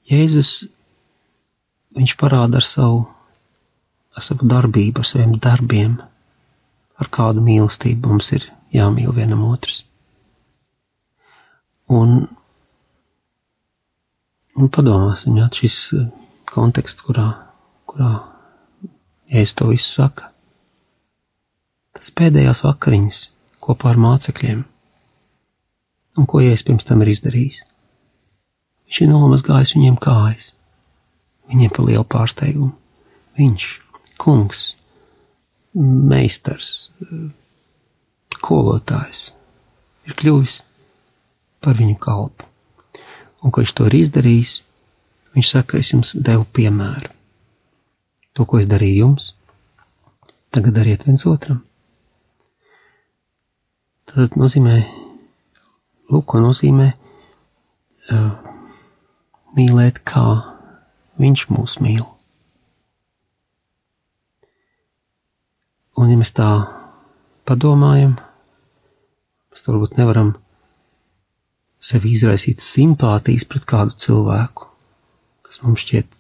[0.08, 0.52] Jēzus
[1.96, 3.02] viņš parāda ar savu,
[4.16, 5.98] ar savu darbību, ar saviem darbiem,
[6.98, 9.82] ar kādu mīlestību mums ir jāmīl vienam otrs.
[11.88, 12.26] Un,
[14.58, 16.08] un padomāsim, ja šis eh,
[16.50, 17.28] konteksts, kurā,
[17.88, 18.12] kurā
[19.28, 20.30] Jēzus to visu saka,
[21.96, 23.18] tas pēdējās vakariņas
[23.64, 24.62] kopā ar mācekļiem,
[26.18, 27.60] un ko Jēzus pirms tam ir izdarījis.
[28.88, 30.54] Viņš ir nomazgājis viņiem kājas,
[31.52, 32.72] viņiem pa lielu pārsteigumu.
[33.38, 33.66] Viņš,
[34.18, 34.62] kungs,
[35.76, 36.88] meistars,
[38.40, 39.28] kolotājs,
[40.08, 40.62] ir kļuvis
[41.60, 42.47] par viņu kalpu.
[43.42, 44.54] Un, kad viņš to ir izdarījis,
[45.36, 47.12] viņš saka, es jums devu piemēru.
[48.34, 49.32] To, ko es darīju jums,
[50.54, 51.62] tagad dariet viens otram.
[54.08, 54.76] Tad nozīmē,
[56.10, 58.30] lūk, ko nozīmē uh,
[59.58, 60.24] mīlēt, kā
[61.20, 62.06] viņš mūs mīl.
[65.98, 66.48] Un, ja mēs tā
[67.48, 68.16] padomājam,
[69.50, 70.36] mēs varbūt nevaram
[71.78, 74.66] sevi izraisīt simpātijas pret kādu cilvēku,
[75.46, 76.10] kas mums šķiet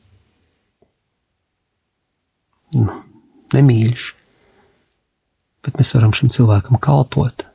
[2.78, 2.86] nu,
[3.56, 4.06] nemīļš,
[5.66, 7.46] bet mēs varam šim cilvēkam kalpot.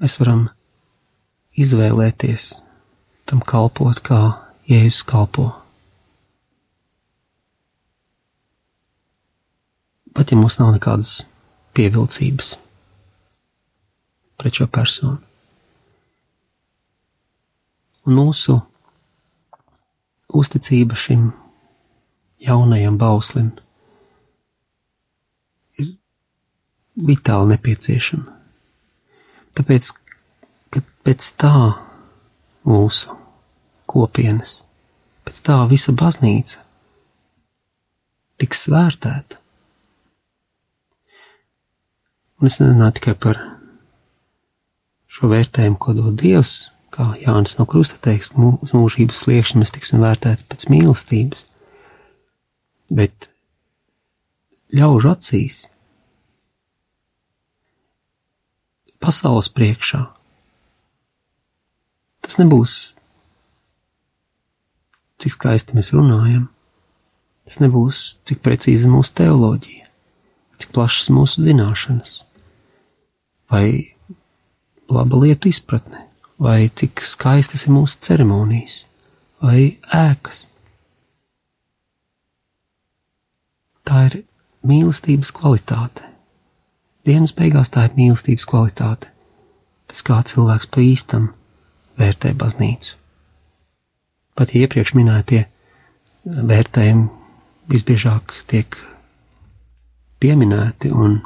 [0.00, 0.48] Mēs varam
[1.56, 2.50] izvēlēties
[3.28, 4.20] tam kalpot, kā
[4.66, 5.52] Jēzus kalpo.
[10.16, 11.26] pat ja mums nav nekādas
[11.76, 12.54] pievilcības
[14.40, 15.25] pret šo personu.
[18.06, 18.60] Un mūsu
[20.36, 21.30] uzticība šim
[22.42, 23.50] jaunajam bauslim
[25.80, 25.94] ir
[27.08, 28.36] vitāli nepieciešama.
[29.56, 29.90] Tāpēc,
[30.70, 31.54] ka pēc tā
[32.68, 33.16] mūsu
[33.90, 34.60] kopienas,
[35.26, 36.62] pēc tā visa baznīca
[38.38, 39.40] tiks vērtēta.
[42.36, 43.38] Un es nerunāju tikai par
[45.08, 46.66] šo vērtējumu, ko dod Dievs,
[46.96, 51.44] kā Jānis no Krusta teiks, mūsu mūžības sliekšņi mēs tiksim vērtēti pēc mīlestības,
[52.96, 53.28] bet
[54.74, 55.62] ļaužu acīs,
[59.02, 60.02] pasaules priekšā,
[62.26, 62.76] tas nebūs,
[65.22, 66.48] cik skaisti mēs runājam,
[67.46, 69.86] tas nebūs, cik precīzi mūsu teoloģija
[70.60, 72.20] cik plašas mūsu zināšanas,
[73.52, 73.96] vai
[74.90, 76.05] laba lietu izpratne,
[76.42, 78.84] vai cik skaistas ir mūsu ceremonijas,
[79.42, 80.44] vai ēkas.
[83.86, 84.16] Tā ir
[84.66, 86.04] mīlestības kvalitāte.
[87.06, 89.12] Dienas beigās tā ir mīlestības kvalitāte,
[89.86, 91.28] pēc kā cilvēks pa īstam
[91.98, 92.96] vērtē baznīcu.
[94.36, 95.46] Pat ja iepriekš minētie
[96.26, 98.76] vērtējumi visbiežāk tiek
[100.20, 101.20] pieminēti un,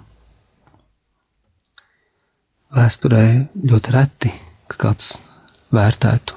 [2.77, 3.25] vēsturē
[3.67, 4.31] ļoti reti,
[4.71, 5.15] ka kāds
[5.75, 6.37] vērtētu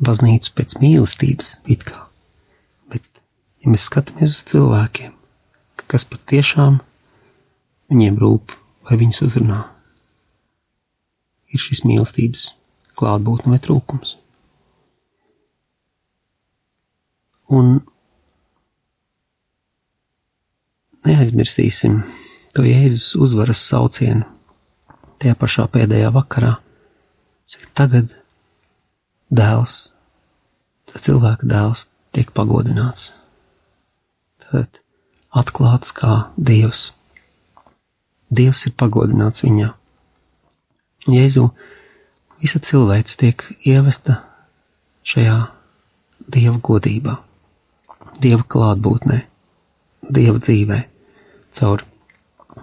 [0.00, 2.06] baznīcu pēc mīlestības, it kā.
[2.90, 3.04] Bet,
[3.60, 5.12] ja mēs skatāmies uz cilvēkiem,
[5.90, 6.80] kas patiešām
[7.92, 8.54] viņiem rūp
[8.88, 9.60] vai viņus uzrunā,
[11.50, 12.50] ir šis mīlestības
[12.98, 14.16] klātbūtne vai trūkums.
[17.50, 17.80] Un
[21.06, 22.02] neaizmirsīsim
[22.54, 24.26] to Jēzus uzvaras saucienu
[25.20, 26.56] tajā pašā pēdējā vakarā.
[27.74, 28.12] Tagad
[29.32, 29.94] dēls,
[30.90, 33.10] cilvēka dēls tiek pagodināts.
[34.44, 34.80] Tad
[35.34, 36.90] atklāts kā Dievs.
[38.30, 39.70] Dievs ir pagodināts viņā.
[41.10, 41.48] Jēzu
[42.42, 44.20] visa cilvēks tiek ievesta
[45.06, 45.38] šajā
[46.30, 47.16] Dieva godībā,
[48.20, 49.22] Dieva klātbūtnē,
[50.10, 50.82] Dieva dzīvē,
[51.56, 51.82] caur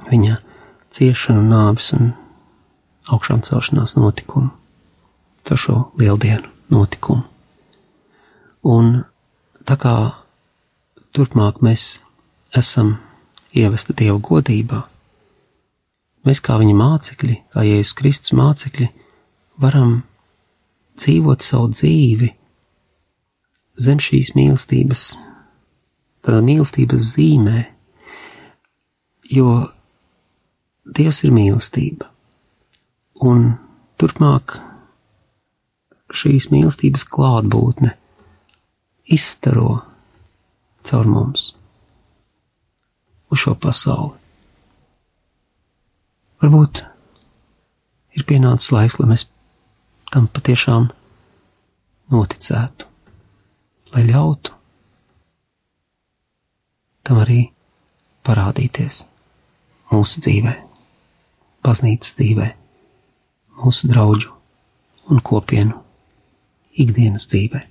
[0.07, 0.37] viņa
[0.93, 2.13] ciešanu, nāvis un
[3.11, 4.53] augšām celšanās notikumu,
[5.47, 7.23] caur šo lieldienu notikumu.
[8.67, 9.03] Un
[9.63, 9.95] tā kā
[11.15, 12.01] turpmāk mēs
[12.57, 12.97] esam
[13.55, 14.81] ievesti Dieva godībā,
[16.27, 18.89] mēs kā viņa mācekļi, kā Jēzus Kristus mācekļi,
[19.61, 20.01] varam
[20.99, 22.33] dzīvot savu dzīvi
[23.77, 25.07] zem šīs mīlestības,
[26.25, 27.63] tādā mīlestības zīmē,
[29.31, 29.49] jo
[30.87, 32.07] Dievs ir mīlestība.
[33.27, 33.57] Un
[33.99, 34.53] turpmāk
[36.17, 37.93] šīs mīlestības klātbūtne
[39.13, 39.81] izstaro
[40.87, 41.51] caur mums
[43.31, 44.15] uz šo pasauli.
[46.41, 46.83] Varbūt
[48.17, 49.25] ir pienācis laiks, lai mēs
[50.13, 50.91] tam patiešām
[52.13, 52.87] noticētu,
[53.95, 54.53] lai ļautu
[57.07, 57.41] tam arī
[58.27, 59.01] parādīties
[59.91, 60.53] mūsu dzīvē,
[61.63, 62.47] baznīcas dzīvē,
[63.63, 64.33] mūsu draugu
[65.11, 65.86] un kopienu
[66.77, 67.63] ikdienas dzīvē.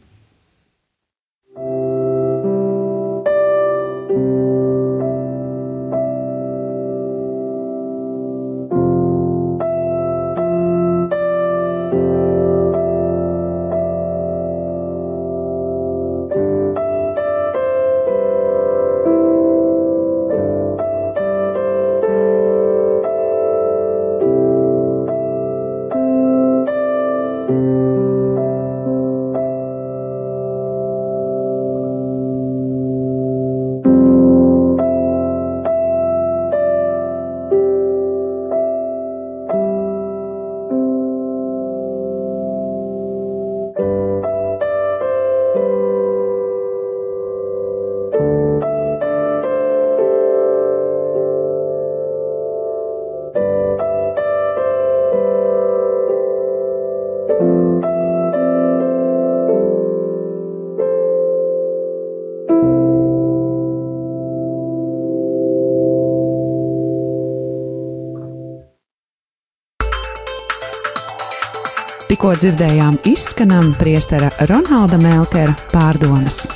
[72.37, 76.56] Dzirdējām izskanam priestera Ronalda Melkera pārdomas.